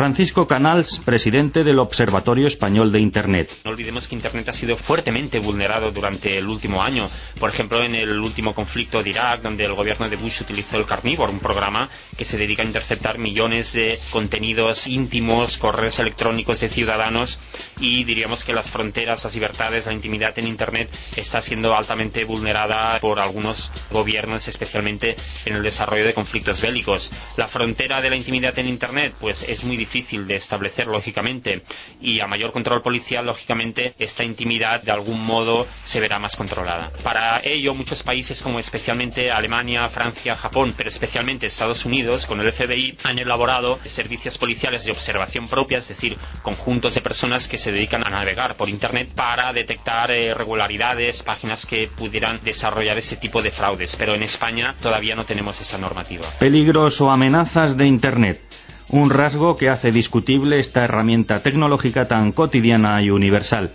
Francisco 0.00 0.46
Canals, 0.46 0.98
presidente 1.04 1.62
del 1.62 1.78
Observatorio 1.78 2.46
Español 2.48 2.90
de 2.90 3.00
Internet. 3.00 3.50
No 3.66 3.72
olvidemos 3.72 4.08
que 4.08 4.14
Internet 4.14 4.48
ha 4.48 4.54
sido 4.54 4.78
fuertemente 4.78 5.38
vulnerado 5.38 5.90
durante 5.90 6.38
el 6.38 6.46
último 6.46 6.82
año. 6.82 7.06
Por 7.38 7.50
ejemplo, 7.50 7.82
en 7.82 7.94
el 7.94 8.18
último 8.18 8.54
conflicto 8.54 9.02
de 9.02 9.10
Irak, 9.10 9.42
donde 9.42 9.66
el 9.66 9.74
gobierno 9.74 10.08
de 10.08 10.16
Bush 10.16 10.40
utilizó 10.40 10.78
el 10.78 10.86
Carnivore, 10.86 11.30
un 11.30 11.38
programa 11.38 11.86
que 12.16 12.24
se 12.24 12.38
dedica 12.38 12.62
a 12.62 12.64
interceptar 12.64 13.18
millones 13.18 13.70
de 13.74 13.98
contenidos 14.10 14.86
íntimos, 14.86 15.58
correos 15.58 15.98
electrónicos 15.98 16.60
de 16.60 16.70
ciudadanos 16.70 17.38
y 17.78 18.02
diríamos 18.04 18.42
que 18.42 18.54
las 18.54 18.70
fronteras, 18.70 19.22
las 19.22 19.34
libertades, 19.34 19.84
la 19.84 19.92
intimidad 19.92 20.32
en 20.38 20.46
Internet 20.46 20.88
está 21.14 21.42
siendo 21.42 21.76
altamente 21.76 22.24
vulnerada 22.24 22.98
por 23.00 23.20
algunos 23.20 23.70
gobiernos, 23.90 24.48
especialmente 24.48 25.14
en 25.44 25.56
el 25.56 25.62
desarrollo 25.62 26.06
de 26.06 26.14
conflictos 26.14 26.58
bélicos. 26.62 27.12
La 27.36 27.48
frontera 27.48 28.00
de 28.00 28.08
la 28.08 28.16
intimidad 28.16 28.58
en 28.58 28.66
Internet, 28.66 29.16
pues 29.20 29.44
es 29.46 29.62
muy 29.62 29.76
difícil 29.76 29.89
difícil 29.90 30.26
de 30.26 30.36
establecer, 30.36 30.86
lógicamente, 30.86 31.62
y 32.00 32.20
a 32.20 32.26
mayor 32.26 32.52
control 32.52 32.80
policial, 32.82 33.26
lógicamente, 33.26 33.94
esta 33.98 34.22
intimidad 34.22 34.82
de 34.82 34.92
algún 34.92 35.24
modo 35.24 35.66
se 35.86 35.98
verá 35.98 36.18
más 36.18 36.36
controlada. 36.36 36.90
Para 37.02 37.40
ello, 37.42 37.74
muchos 37.74 38.02
países 38.02 38.40
como 38.40 38.60
especialmente 38.60 39.30
Alemania, 39.30 39.88
Francia, 39.88 40.36
Japón, 40.36 40.74
pero 40.76 40.90
especialmente 40.90 41.46
Estados 41.46 41.84
Unidos, 41.84 42.24
con 42.26 42.40
el 42.40 42.52
FBI, 42.52 42.98
han 43.02 43.18
elaborado 43.18 43.80
servicios 43.96 44.38
policiales 44.38 44.84
de 44.84 44.92
observación 44.92 45.48
propia, 45.48 45.78
es 45.78 45.88
decir, 45.88 46.16
conjuntos 46.42 46.94
de 46.94 47.00
personas 47.00 47.48
que 47.48 47.58
se 47.58 47.72
dedican 47.72 48.06
a 48.06 48.10
navegar 48.10 48.54
por 48.54 48.68
Internet 48.68 49.08
para 49.14 49.52
detectar 49.52 50.10
eh, 50.10 50.26
irregularidades, 50.30 51.22
páginas 51.24 51.66
que 51.66 51.88
pudieran 51.96 52.40
desarrollar 52.44 52.96
ese 52.98 53.16
tipo 53.16 53.42
de 53.42 53.50
fraudes. 53.50 53.94
Pero 53.98 54.14
en 54.14 54.22
España 54.22 54.76
todavía 54.80 55.16
no 55.16 55.24
tenemos 55.24 55.60
esa 55.60 55.78
normativa. 55.78 56.30
Peligros 56.38 57.00
o 57.00 57.10
amenazas 57.10 57.76
de 57.76 57.86
Internet 57.86 58.49
un 58.92 59.10
rasgo 59.10 59.56
que 59.56 59.68
hace 59.68 59.90
discutible 59.90 60.58
esta 60.58 60.84
herramienta 60.84 61.42
tecnológica 61.42 62.08
tan 62.08 62.32
cotidiana 62.32 63.00
y 63.02 63.10
universal. 63.10 63.72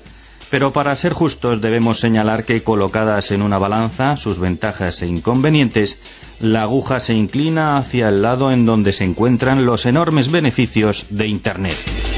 Pero 0.52 0.72
para 0.72 0.96
ser 0.96 1.14
justos 1.14 1.62
debemos 1.62 2.00
señalar 2.00 2.46
que 2.46 2.64
colocadas 2.64 3.32
en 3.32 3.42
una 3.42 3.58
balanza 3.58 4.18
sus 4.18 4.40
ventajas 4.40 5.02
e 5.02 5.08
inconvenientes, 5.08 6.00
la 6.40 6.64
aguja 6.64 7.00
se 7.00 7.14
inclina 7.14 7.78
hacia 7.78 8.10
el 8.10 8.22
lado 8.22 8.52
en 8.52 8.66
donde 8.66 8.94
se 8.94 9.04
encuentran 9.04 9.66
los 9.66 9.86
enormes 9.86 10.30
beneficios 10.32 11.06
de 11.10 11.28
Internet. 11.28 12.15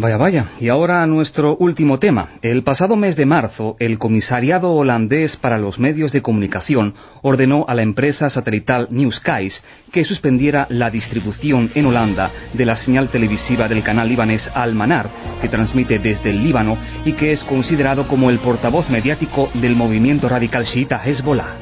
Vaya, 0.00 0.16
vaya. 0.16 0.46
Y 0.58 0.68
ahora 0.70 1.06
nuestro 1.06 1.56
último 1.58 1.98
tema. 1.98 2.30
El 2.40 2.62
pasado 2.62 2.96
mes 2.96 3.16
de 3.16 3.26
marzo, 3.26 3.76
el 3.78 3.98
Comisariado 3.98 4.72
Holandés 4.72 5.36
para 5.36 5.58
los 5.58 5.78
Medios 5.78 6.10
de 6.12 6.22
Comunicación 6.22 6.94
ordenó 7.20 7.66
a 7.68 7.74
la 7.74 7.82
empresa 7.82 8.30
satelital 8.30 8.88
Newskies 8.90 9.62
que 9.92 10.04
suspendiera 10.04 10.66
la 10.70 10.90
distribución 10.90 11.70
en 11.74 11.84
Holanda 11.84 12.30
de 12.54 12.64
la 12.64 12.76
señal 12.76 13.10
televisiva 13.10 13.68
del 13.68 13.82
canal 13.82 14.08
libanés 14.08 14.42
Al-Manar, 14.54 15.10
que 15.42 15.50
transmite 15.50 15.98
desde 15.98 16.30
el 16.30 16.42
Líbano 16.42 16.78
y 17.04 17.12
que 17.12 17.32
es 17.32 17.44
considerado 17.44 18.08
como 18.08 18.30
el 18.30 18.38
portavoz 18.38 18.88
mediático 18.88 19.50
del 19.52 19.76
movimiento 19.76 20.30
radical 20.30 20.64
chiita 20.64 21.02
Hezbollah. 21.04 21.56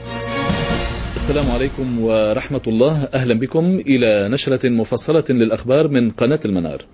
السلام 1.29 1.51
عليكم 1.51 2.01
ورحمة 2.01 2.64
الله 2.67 3.09
أهلا 3.14 3.35
بكم 3.35 3.64
إلى 3.87 4.29
نشرة 4.29 4.69
مفصلة 4.69 5.25
للأخبار 5.29 5.88
من 5.88 6.11
قناة 6.11 6.41
المنار 6.45 6.85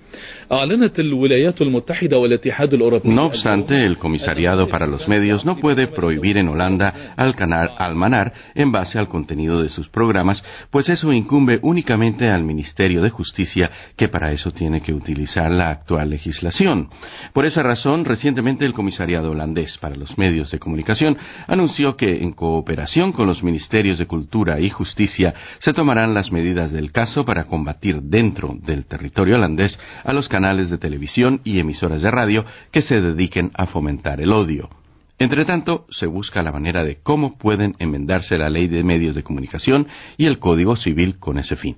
No 3.14 3.28
obstante, 3.28 3.86
el 3.86 4.00
Comisariado 4.00 4.68
para 4.68 4.88
los 4.88 5.08
Medios 5.08 5.46
no 5.46 5.58
puede 5.58 5.86
prohibir 5.86 6.38
en 6.38 6.48
Holanda 6.48 7.14
al 7.16 7.36
canal 7.36 7.70
Almanar 7.78 8.34
en 8.56 8.72
base 8.72 8.98
al 8.98 9.10
contenido 9.10 9.62
de 9.62 9.70
sus 9.70 9.90
programas, 9.90 10.44
pues 10.72 10.90
eso 10.90 11.14
incumbe 11.14 11.60
únicamente 11.62 12.30
al 12.30 12.44
Ministerio 12.44 13.04
de 13.04 13.12
Justicia, 13.12 13.70
que 13.96 14.08
para 14.08 14.32
eso 14.32 14.50
tiene 14.50 14.82
que 14.82 14.92
utilizar 14.92 15.52
la 15.52 15.70
actual 15.70 16.10
legislación. 16.10 16.90
Por 17.32 17.46
esa 17.46 17.62
razón, 17.62 18.04
recientemente 18.04 18.66
el 18.66 18.74
Comisariado 18.74 19.30
holandés 19.30 19.78
para 19.78 19.96
los 19.96 20.18
Medios 20.18 20.50
de 20.50 20.58
Comunicación 20.58 21.16
anunció 21.46 21.96
que, 21.96 22.24
en 22.24 22.32
cooperación 22.32 23.12
con 23.12 23.28
los 23.28 23.44
Ministerios 23.44 24.00
de 24.00 24.08
Cultura 24.08 24.60
y 24.60 24.72
Justicia, 24.72 25.36
se 25.60 25.74
tomarán 25.74 26.16
las 26.16 26.32
medidas 26.32 26.72
del 26.72 26.92
caso 26.92 27.24
para 27.24 27.44
combatir 27.44 28.02
dentro 28.02 28.56
del 28.64 28.88
territorio 28.88 29.36
holandés 29.36 29.78
a 30.04 30.12
los 30.12 30.28
canales 30.28 30.39
de 30.40 30.78
televisión 30.78 31.42
y 31.44 31.60
emisoras 31.60 32.02
de 32.02 32.10
radio 32.10 32.46
que 32.72 32.82
se 32.82 33.02
dediquen 33.02 33.52
a 33.56 33.66
fomentar 33.66 34.22
el 34.22 34.32
odio. 34.32 34.70
Entre 35.18 35.44
tanto, 35.44 35.86
se 35.90 36.06
busca 36.06 36.42
la 36.42 36.54
manera 36.54 36.86
de 36.86 37.00
cómo 37.04 37.38
pueden 37.38 37.76
enmendarse 37.80 38.38
la 38.38 38.50
ley 38.50 38.68
de 38.68 38.84
medios 38.84 39.16
de 39.16 39.24
comunicación 39.24 39.88
y 40.18 40.28
el 40.28 40.40
Código 40.40 40.78
Civil 40.78 41.20
con 41.20 41.38
ese 41.38 41.58
fin. 41.58 41.76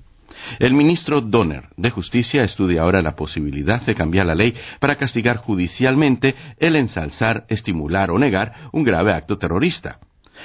El 0.59 0.73
ministro 0.75 1.21
Donner 1.21 1.69
de 1.75 1.89
Justicia 1.89 2.43
estudia 2.43 2.83
ahora 2.83 3.01
la 3.01 3.15
posibilidad 3.15 3.81
de 3.83 3.95
cambiar 3.95 4.27
la 4.27 4.35
ley 4.35 4.53
para 4.79 4.95
castigar 4.95 5.37
judicialmente 5.37 6.35
el 6.59 6.75
ensalzar, 6.75 7.45
estimular 7.49 8.11
o 8.11 8.19
negar 8.19 8.53
un 8.71 8.83
grave 8.83 9.11
acto 9.11 9.39
terrorista. 9.39 9.99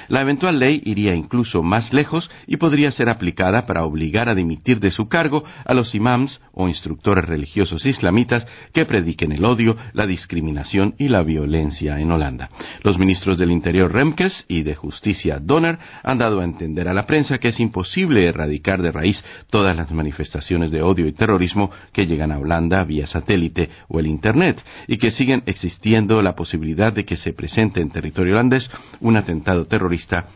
La 0.07 0.21
eventual 0.21 0.59
ley 0.59 0.81
iría 0.85 1.15
incluso 1.15 1.63
más 1.63 1.93
lejos 1.93 2.29
y 2.45 2.57
podría 2.57 2.91
ser 2.91 3.09
aplicada 3.09 3.65
para 3.65 3.83
obligar 3.83 4.29
a 4.29 4.35
dimitir 4.35 4.79
de 4.79 4.91
su 4.91 5.07
cargo 5.07 5.43
a 5.65 5.73
los 5.73 5.93
imams 5.95 6.39
o 6.53 6.67
instructores 6.67 7.25
religiosos 7.25 7.85
islamitas 7.85 8.45
que 8.73 8.85
prediquen 8.85 9.31
el 9.31 9.45
odio, 9.45 9.77
la 9.93 10.05
discriminación 10.05 10.95
y 10.97 11.09
la 11.09 11.23
violencia 11.23 11.99
en 11.99 12.11
Holanda. 12.11 12.49
Los 12.83 12.97
ministros 12.97 13.37
del 13.37 13.51
Interior 13.51 13.91
Remkes 13.91 14.45
y 14.47 14.63
de 14.63 14.75
Justicia 14.75 15.39
Donner 15.39 15.79
han 16.03 16.17
dado 16.17 16.39
a 16.39 16.43
entender 16.43 16.87
a 16.87 16.93
la 16.93 17.05
prensa 17.05 17.37
que 17.37 17.49
es 17.49 17.59
imposible 17.59 18.25
erradicar 18.25 18.81
de 18.81 18.91
raíz 18.91 19.23
todas 19.49 19.75
las 19.75 19.91
manifestaciones 19.91 20.71
de 20.71 20.81
odio 20.81 21.07
y 21.07 21.13
terrorismo 21.13 21.71
que 21.93 22.05
llegan 22.05 22.31
a 22.31 22.39
Holanda 22.39 22.83
vía 22.83 23.07
satélite 23.07 23.69
o 23.87 23.99
el 23.99 24.07
Internet 24.07 24.63
y 24.87 24.97
que 24.97 25.11
siguen 25.11 25.43
existiendo 25.45 26.21
la 26.21 26.35
posibilidad 26.35 26.93
de 26.93 27.05
que 27.05 27.17
se 27.17 27.33
presente 27.33 27.81
en 27.81 27.89
territorio 27.89 28.33
holandés 28.33 28.69
un 28.99 29.17
atentado 29.17 29.65
terrorista 29.65 29.86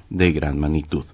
de 0.10 0.32
gran 0.32 0.60
magnitud. 0.60 1.06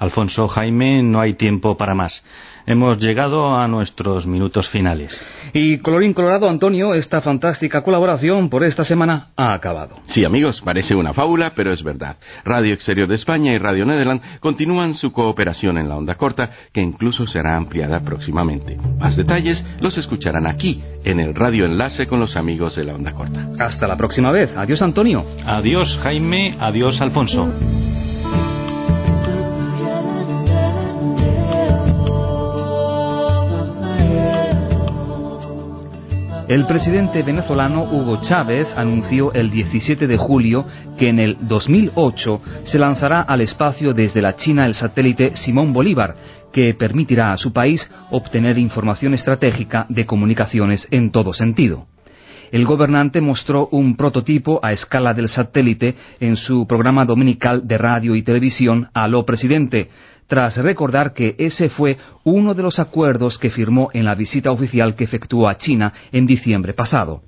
Alfonso 0.03 0.47
Jaime, 0.49 1.01
no 1.01 1.21
hay 1.21 1.35
tiempo 1.35 1.77
para 1.77 1.95
más 1.95 2.21
hemos 2.65 2.99
llegado 2.99 3.55
a 3.55 3.67
nuestros 3.67 4.25
minutos 4.25 4.69
finales. 4.69 5.19
Y 5.53 5.77
colorín 5.79 6.13
colorado, 6.13 6.49
Antonio, 6.49 6.93
esta 6.93 7.21
fantástica 7.21 7.81
colaboración 7.81 8.49
por 8.49 8.63
esta 8.63 8.85
semana 8.85 9.29
ha 9.35 9.53
acabado. 9.53 9.97
Sí, 10.07 10.23
amigos, 10.25 10.61
parece 10.63 10.95
una 10.95 11.13
fábula, 11.13 11.53
pero 11.55 11.73
es 11.73 11.83
verdad. 11.83 12.17
Radio 12.43 12.73
Exterior 12.73 13.07
de 13.07 13.15
España 13.15 13.53
y 13.53 13.57
Radio 13.57 13.85
Nederland 13.85 14.39
continúan 14.39 14.95
su 14.95 15.11
cooperación 15.11 15.77
en 15.77 15.89
la 15.89 15.97
onda 15.97 16.15
corta, 16.15 16.49
que 16.71 16.81
incluso 16.81 17.27
será 17.27 17.55
ampliada 17.55 17.99
próximamente. 18.01 18.77
Más 18.99 19.15
detalles 19.15 19.63
los 19.79 19.97
escucharán 19.97 20.47
aquí, 20.47 20.81
en 21.03 21.19
el 21.19 21.35
Radio 21.35 21.65
Enlace 21.65 22.07
con 22.07 22.19
los 22.19 22.35
amigos 22.35 22.75
de 22.75 22.85
la 22.85 22.95
onda 22.95 23.13
corta. 23.13 23.49
Hasta 23.59 23.87
la 23.87 23.97
próxima 23.97 24.31
vez. 24.31 24.55
Adiós, 24.55 24.81
Antonio. 24.81 25.25
Adiós, 25.45 25.99
Jaime. 26.01 26.55
Adiós, 26.59 26.99
Alfonso. 27.01 27.51
El 36.53 36.67
presidente 36.67 37.23
venezolano 37.23 37.81
Hugo 37.81 38.21
Chávez 38.21 38.67
anunció 38.75 39.33
el 39.33 39.49
17 39.49 40.05
de 40.05 40.17
julio 40.17 40.67
que 40.99 41.09
en 41.09 41.17
el 41.17 41.35
2008 41.47 42.41
se 42.65 42.77
lanzará 42.77 43.21
al 43.21 43.41
espacio 43.41 43.95
desde 43.95 44.21
la 44.21 44.35
China 44.35 44.67
el 44.67 44.75
satélite 44.75 45.35
Simón 45.37 45.73
Bolívar, 45.73 46.13
que 46.53 46.75
permitirá 46.75 47.33
a 47.33 47.39
su 47.39 47.51
país 47.51 47.81
obtener 48.11 48.59
información 48.59 49.15
estratégica 49.15 49.87
de 49.89 50.05
comunicaciones 50.05 50.87
en 50.91 51.09
todo 51.09 51.33
sentido. 51.33 51.87
El 52.51 52.65
gobernante 52.65 53.19
mostró 53.19 53.67
un 53.71 53.95
prototipo 53.97 54.59
a 54.61 54.73
escala 54.73 55.15
del 55.15 55.29
satélite 55.29 55.95
en 56.19 56.37
su 56.37 56.67
programa 56.67 57.03
dominical 57.03 57.67
de 57.67 57.79
radio 57.79 58.15
y 58.15 58.21
televisión 58.21 58.89
Aló 58.93 59.25
Presidente, 59.25 59.89
tras 60.27 60.57
recordar 60.57 61.13
que 61.13 61.35
ese 61.37 61.69
fue 61.69 61.97
uno 62.23 62.53
de 62.53 62.63
los 62.63 62.79
acuerdos 62.79 63.37
que 63.37 63.49
firmó 63.49 63.89
en 63.93 64.05
la 64.05 64.15
visita 64.15 64.51
oficial 64.51 64.95
que 64.95 65.03
efectuó 65.03 65.47
a 65.47 65.57
China 65.57 65.93
en 66.11 66.25
diciembre 66.25 66.73
pasado. 66.73 67.21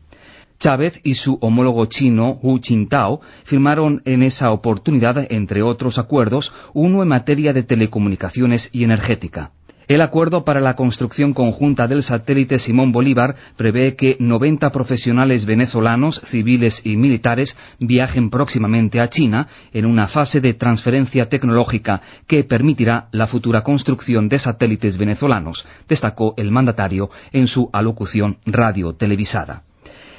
Chávez 0.60 1.00
y 1.04 1.16
su 1.16 1.38
homólogo 1.42 1.86
chino 1.88 2.40
Hu 2.42 2.60
Jintao 2.62 3.20
firmaron 3.44 4.02
en 4.06 4.24
esa 4.24 4.52
oportunidad, 4.52 5.32
entre 5.32 5.62
otros 5.62 5.98
acuerdos, 5.98 6.52
uno 6.74 7.02
en 7.04 7.10
materia 7.10 7.52
de 7.52 7.64
telecomunicaciones 7.64 8.70
y 8.72 8.84
energética. 8.84 9.52
El 9.88 10.02
acuerdo 10.02 10.44
para 10.44 10.62
la 10.62 10.76
construcción 10.76 11.34
conjunta 11.34 11.88
del 11.88 12.04
satélite 12.04 12.58
Simón 12.58 12.92
Bolívar 12.92 13.36
prevé 13.56 13.96
que 13.96 14.18
90 14.20 14.72
profesionales 14.72 15.46
venezolanos, 15.46 16.22
civiles 16.32 16.80
y 16.84 16.98
militares 16.98 17.56
viajen 17.80 18.32
próximamente 18.32 19.00
a 19.00 19.10
China 19.10 19.48
en 19.74 19.86
una 19.86 20.08
fase 20.08 20.42
de 20.42 20.56
transferencia 20.56 21.30
tecnológica 21.30 22.02
que 22.28 22.44
permitirá 22.44 23.10
la 23.12 23.28
futura 23.28 23.62
construcción 23.62 24.28
de 24.28 24.40
satélites 24.40 24.98
venezolanos, 24.98 25.66
destacó 25.88 26.34
el 26.38 26.52
mandatario 26.52 27.12
en 27.32 27.48
su 27.48 27.70
alocución 27.72 28.38
radio 28.46 28.94
televisada. 28.94 29.65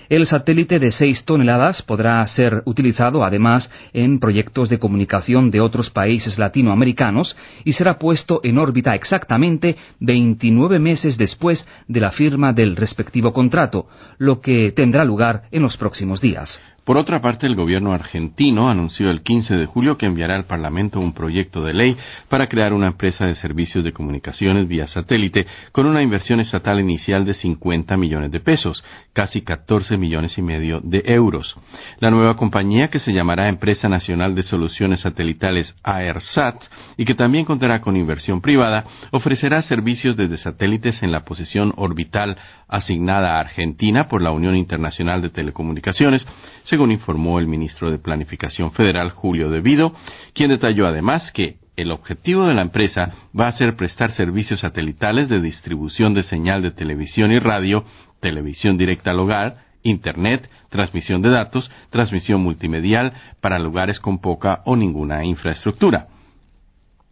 El 0.09 0.27
satélite 0.27 0.79
de 0.79 0.93
6 0.93 1.25
toneladas 1.25 1.83
podrá 1.83 2.27
ser 2.29 2.63
utilizado 2.65 3.25
además 3.25 3.69
en 3.93 4.21
proyectos 4.21 4.69
de 4.69 4.79
comunicación 4.79 5.51
de 5.51 5.61
otros 5.61 5.91
países 5.91 6.39
latinoamericanos 6.39 7.37
y 7.65 7.73
será 7.73 7.99
puesto 7.99 8.41
en 8.45 8.59
órbita 8.59 8.95
exactamente 8.95 9.77
29 10.01 10.79
meses 10.79 11.19
después 11.19 11.67
de 11.89 12.01
la 12.01 12.13
firma 12.13 12.53
del 12.53 12.77
respectivo 12.77 13.33
contrato, 13.33 13.87
lo 14.19 14.41
que 14.41 14.73
tendrá 14.73 15.05
lugar 15.05 15.43
en 15.51 15.63
los 15.63 15.77
próximos 15.77 16.21
días. 16.21 16.61
Por 16.87 16.99
otra 16.99 17.21
parte, 17.21 17.49
el 17.49 17.57
gobierno 17.57 17.93
argentino 17.93 18.71
anunció 18.71 19.11
el 19.11 19.23
15 19.23 19.57
de 19.57 19.67
julio 19.67 19.99
que 19.99 20.07
enviará 20.07 20.37
al 20.37 20.45
Parlamento 20.45 21.01
un 21.01 21.15
proyecto 21.15 21.65
de 21.65 21.75
ley 21.75 21.97
para 22.29 22.47
crear 22.47 22.73
una 22.73 22.87
empresa 22.87 23.27
de 23.27 23.35
servicios 23.35 23.83
de 23.83 23.91
comunicaciones 23.91 24.69
vía 24.69 24.87
satélite 24.87 25.49
con 25.73 25.87
una 25.87 26.01
inversión 26.01 26.39
estatal 26.39 26.79
inicial 26.79 27.25
de 27.25 27.35
50 27.35 27.97
millones 27.97 28.31
de 28.31 28.39
pesos, 28.39 28.85
casi 29.13 29.43
14 29.43 29.97
millones 29.97 30.39
y 30.39 30.43
medio 30.43 30.81
de 30.81 31.03
euros. 31.07 31.57
La 31.99 32.13
nueva 32.13 32.37
compañía, 32.37 32.87
que 32.87 33.01
se 33.01 33.13
llamará 33.13 33.49
Empresa 33.49 33.89
Nacional 33.89 34.37
de 34.37 34.45
Soluciones 34.45 35.01
Satelitales 35.01 35.75
AERSAT 35.83 36.63
y 36.97 37.05
que 37.05 37.17
también 37.17 37.47
contará 37.47 37.81
con 37.81 37.97
inversión 37.97 38.41
privada, 38.41 38.85
ofrecerá 39.11 39.61
servicios 39.63 40.17
desde 40.17 40.39
satélites 40.39 41.03
en 41.03 41.11
la 41.11 41.25
posición 41.25 41.73
orbital 41.75 42.37
asignada 42.69 43.37
a 43.37 43.41
Argentina 43.41 44.07
por 44.07 44.23
la 44.23 44.31
Unión 44.31 44.55
Internacional 44.55 45.21
de 45.23 45.31
Telecomunicaciones, 45.31 46.25
según 46.77 46.93
informó 46.93 47.39
el 47.39 47.47
ministro 47.47 47.91
de 47.91 47.99
Planificación 47.99 48.71
Federal 48.73 49.09
Julio 49.09 49.49
Devido, 49.49 49.95
quien 50.35 50.51
detalló 50.51 50.87
además 50.87 51.33
que 51.33 51.57
el 51.75 51.91
objetivo 51.91 52.47
de 52.47 52.53
la 52.53 52.61
empresa 52.61 53.15
va 53.35 53.49
a 53.49 53.57
ser 53.57 53.77
prestar 53.77 54.13
servicios 54.13 54.61
satelitales 54.61 55.31
de 55.31 55.41
distribución 55.41 56.13
de 56.13 56.23
señal 56.23 56.61
de 56.61 56.73
televisión 56.73 57.33
y 57.33 57.39
radio, 57.39 57.87
televisión 58.21 58.77
directa 58.77 59.13
al 59.13 59.21
hogar, 59.21 59.65
Internet, 59.85 60.51
transmisión 60.69 61.23
de 61.23 61.31
datos, 61.31 61.71
transmisión 61.89 62.43
multimedial 62.43 63.15
para 63.41 63.59
lugares 63.59 63.99
con 63.99 64.19
poca 64.19 64.61
o 64.67 64.77
ninguna 64.77 65.25
infraestructura. 65.25 66.09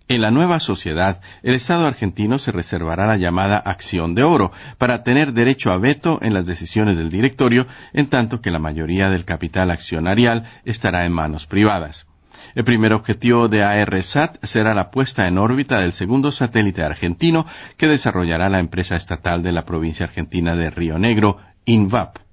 En 0.07 0.21
la 0.21 0.31
nueva 0.31 0.61
sociedad, 0.61 1.23
el 1.43 1.55
Estado 1.55 1.87
argentino 1.87 2.38
se 2.38 2.53
reservará 2.53 3.07
la 3.07 3.17
llamada 3.17 3.57
acción 3.57 4.14
de 4.14 4.23
oro 4.23 4.53
para 4.77 5.03
tener 5.03 5.33
derecho 5.33 5.73
a 5.73 5.79
veto 5.79 6.19
en 6.21 6.35
las 6.35 6.45
decisiones 6.45 6.99
del 6.99 7.09
directorio, 7.09 7.67
en 7.95 8.11
tanto 8.11 8.43
que 8.43 8.51
la 8.51 8.59
mayoría 8.59 9.09
del 9.09 9.25
capital 9.25 9.71
accionarial 9.71 10.45
estará 10.67 11.07
en 11.07 11.12
manos 11.12 11.47
privadas. 11.47 12.07
El 12.55 12.64
primer 12.64 12.93
objetivo 12.93 13.49
de 13.49 13.64
ARSAT 13.64 14.45
será 14.45 14.75
la 14.75 14.90
puesta 14.90 15.27
en 15.27 15.38
órbita 15.38 15.81
del 15.81 15.95
segundo 15.95 16.33
satélite 16.33 16.83
argentino 16.83 17.47
que 17.79 17.88
desarrollará 17.88 18.51
la 18.51 18.61
empresa 18.61 18.97
estatal 18.97 19.43
de 19.43 19.53
la 19.53 19.64
provincia 19.64 20.05
argentina 20.05 20.55
de 20.55 20.69
Río 20.69 20.99
Negro, 20.99 21.38
INVAP. 21.64 22.24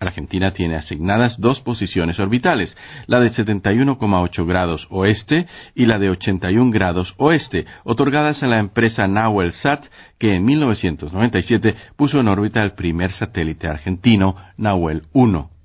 Argentina 0.00 0.52
tiene 0.52 0.76
asignadas 0.76 1.38
dos 1.38 1.60
posiciones 1.60 2.18
orbitales, 2.18 2.74
la 3.06 3.20
de 3.20 3.30
71,8 3.32 4.46
grados 4.46 4.86
oeste 4.88 5.46
y 5.74 5.84
la 5.84 5.98
de 5.98 6.08
81 6.08 6.70
grados 6.70 7.12
oeste, 7.18 7.66
otorgadas 7.84 8.42
a 8.42 8.46
la 8.46 8.58
empresa 8.58 9.06
Nahuel-Sat, 9.06 9.84
que 10.18 10.34
en 10.34 10.44
1997 10.46 11.74
puso 11.96 12.18
en 12.18 12.28
órbita 12.28 12.62
el 12.62 12.72
primer 12.72 13.12
satélite 13.12 13.68
argentino, 13.68 14.36
Nahuel 14.56 15.02
1. 15.12 15.59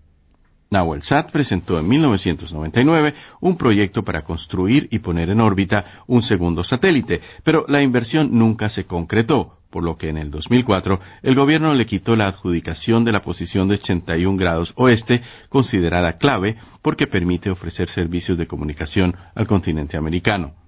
Nahuel-Sat 0.76 1.32
presentó 1.32 1.80
en 1.80 1.88
1999 1.88 3.16
un 3.42 3.58
proyecto 3.58 4.04
para 4.04 4.24
construir 4.24 4.88
y 4.92 5.00
poner 5.00 5.30
en 5.30 5.40
órbita 5.40 6.04
un 6.08 6.22
segundo 6.22 6.64
satélite, 6.64 7.22
pero 7.44 7.66
la 7.68 7.82
inversión 7.82 8.38
nunca 8.38 8.70
se 8.70 8.86
concretó 8.86 9.54
por 9.72 9.84
lo 9.84 9.98
que 9.98 10.10
en 10.10 10.18
el 10.18 10.32
2004 10.32 11.00
el 11.22 11.36
gobierno 11.36 11.74
le 11.74 11.86
quitó 11.86 12.16
la 12.16 12.28
adjudicación 12.28 13.04
de 13.04 13.12
la 13.12 13.22
posición 13.22 13.68
de 13.68 13.76
81 13.76 14.38
grados 14.38 14.74
oeste, 14.76 15.22
considerada 15.50 16.18
clave 16.18 16.56
porque 16.82 17.08
permite 17.08 17.50
ofrecer 17.50 17.90
servicios 17.90 18.38
de 18.38 18.48
comunicación 18.48 19.16
al 19.34 19.48
continente 19.48 19.98
americano. 19.98 20.65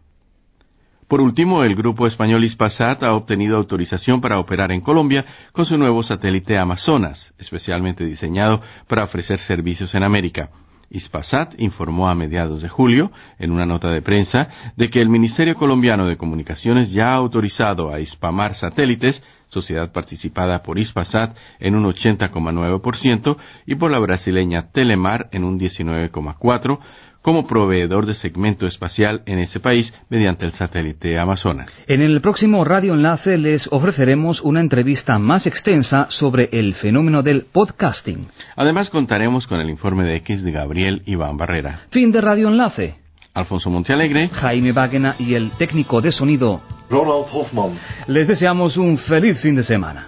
Por 1.07 1.21
último, 1.21 1.63
el 1.63 1.75
grupo 1.75 2.05
español 2.05 2.43
Ispasat 2.43 3.01
ha 3.03 3.13
obtenido 3.13 3.55
autorización 3.55 4.19
para 4.19 4.39
operar 4.39 4.73
en 4.73 4.81
Colombia 4.81 5.25
con 5.53 5.65
su 5.65 5.77
nuevo 5.77 6.03
satélite 6.03 6.57
Amazonas, 6.57 7.33
especialmente 7.37 8.03
diseñado 8.03 8.61
para 8.87 9.05
ofrecer 9.05 9.39
servicios 9.39 9.95
en 9.95 10.03
América. 10.03 10.49
Ispasat 10.89 11.53
informó 11.59 12.09
a 12.09 12.15
mediados 12.15 12.61
de 12.61 12.67
julio, 12.67 13.11
en 13.39 13.51
una 13.51 13.65
nota 13.65 13.89
de 13.89 14.01
prensa, 14.01 14.49
de 14.75 14.89
que 14.89 14.99
el 14.99 15.07
Ministerio 15.07 15.55
Colombiano 15.55 16.07
de 16.07 16.17
Comunicaciones 16.17 16.91
ya 16.91 17.09
ha 17.09 17.15
autorizado 17.15 17.93
a 17.93 18.01
Ispamar 18.01 18.55
Satélites, 18.55 19.21
sociedad 19.47 19.93
participada 19.93 20.61
por 20.61 20.77
Ispasat 20.77 21.37
en 21.59 21.75
un 21.75 21.85
80,9% 21.85 23.37
y 23.65 23.75
por 23.75 23.91
la 23.91 23.99
brasileña 23.99 24.71
Telemar 24.71 25.29
en 25.31 25.45
un 25.45 25.57
19,4%, 25.57 26.79
como 27.27 27.45
proveedor 27.45 28.05
de 28.05 28.15
segmento 28.15 28.67
espacial 28.67 29.21
en 29.25 29.39
ese 29.39 29.59
país 29.59 29.91
mediante 30.09 30.45
el 30.45 30.53
satélite 30.53 31.19
Amazonas. 31.19 31.67
En 31.85 32.01
el 32.01 32.21
próximo 32.21 32.63
Radio 32.63 32.93
Enlace 32.93 33.37
les 33.37 33.67
ofreceremos 33.69 34.39
una 34.39 34.61
entrevista 34.61 35.19
más 35.19 35.45
extensa 35.45 36.07
sobre 36.09 36.47
el 36.53 36.75
fenómeno 36.75 37.23
del 37.23 37.41
podcasting. 37.51 38.29
Además 38.55 38.89
contaremos 38.89 39.45
con 39.45 39.59
el 39.59 39.69
informe 39.69 40.05
de 40.05 40.15
X 40.15 40.41
de 40.41 40.53
Gabriel 40.53 41.01
Iván 41.05 41.35
Barrera. 41.35 41.81
Fin 41.89 42.13
de 42.13 42.21
Radio 42.21 42.47
Enlace. 42.47 42.95
Alfonso 43.33 43.69
Montealegre, 43.69 44.29
Jaime 44.29 44.71
Wagner 44.71 45.15
y 45.19 45.33
el 45.33 45.51
técnico 45.57 45.99
de 45.99 46.13
sonido 46.13 46.61
Ronald 46.89 47.25
Hoffman. 47.33 47.77
Les 48.07 48.29
deseamos 48.29 48.77
un 48.77 48.97
feliz 48.99 49.37
fin 49.41 49.53
de 49.53 49.63
semana. 49.63 50.07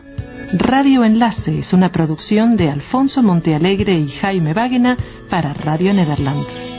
Radio 0.54 1.04
Enlace 1.04 1.60
es 1.60 1.74
una 1.74 1.92
producción 1.92 2.56
de 2.56 2.70
Alfonso 2.70 3.22
Montealegre 3.22 3.94
y 3.96 4.08
Jaime 4.08 4.54
Wagner 4.54 4.96
para 5.30 5.54
Radio 5.54 5.94
Nederland 5.94 6.79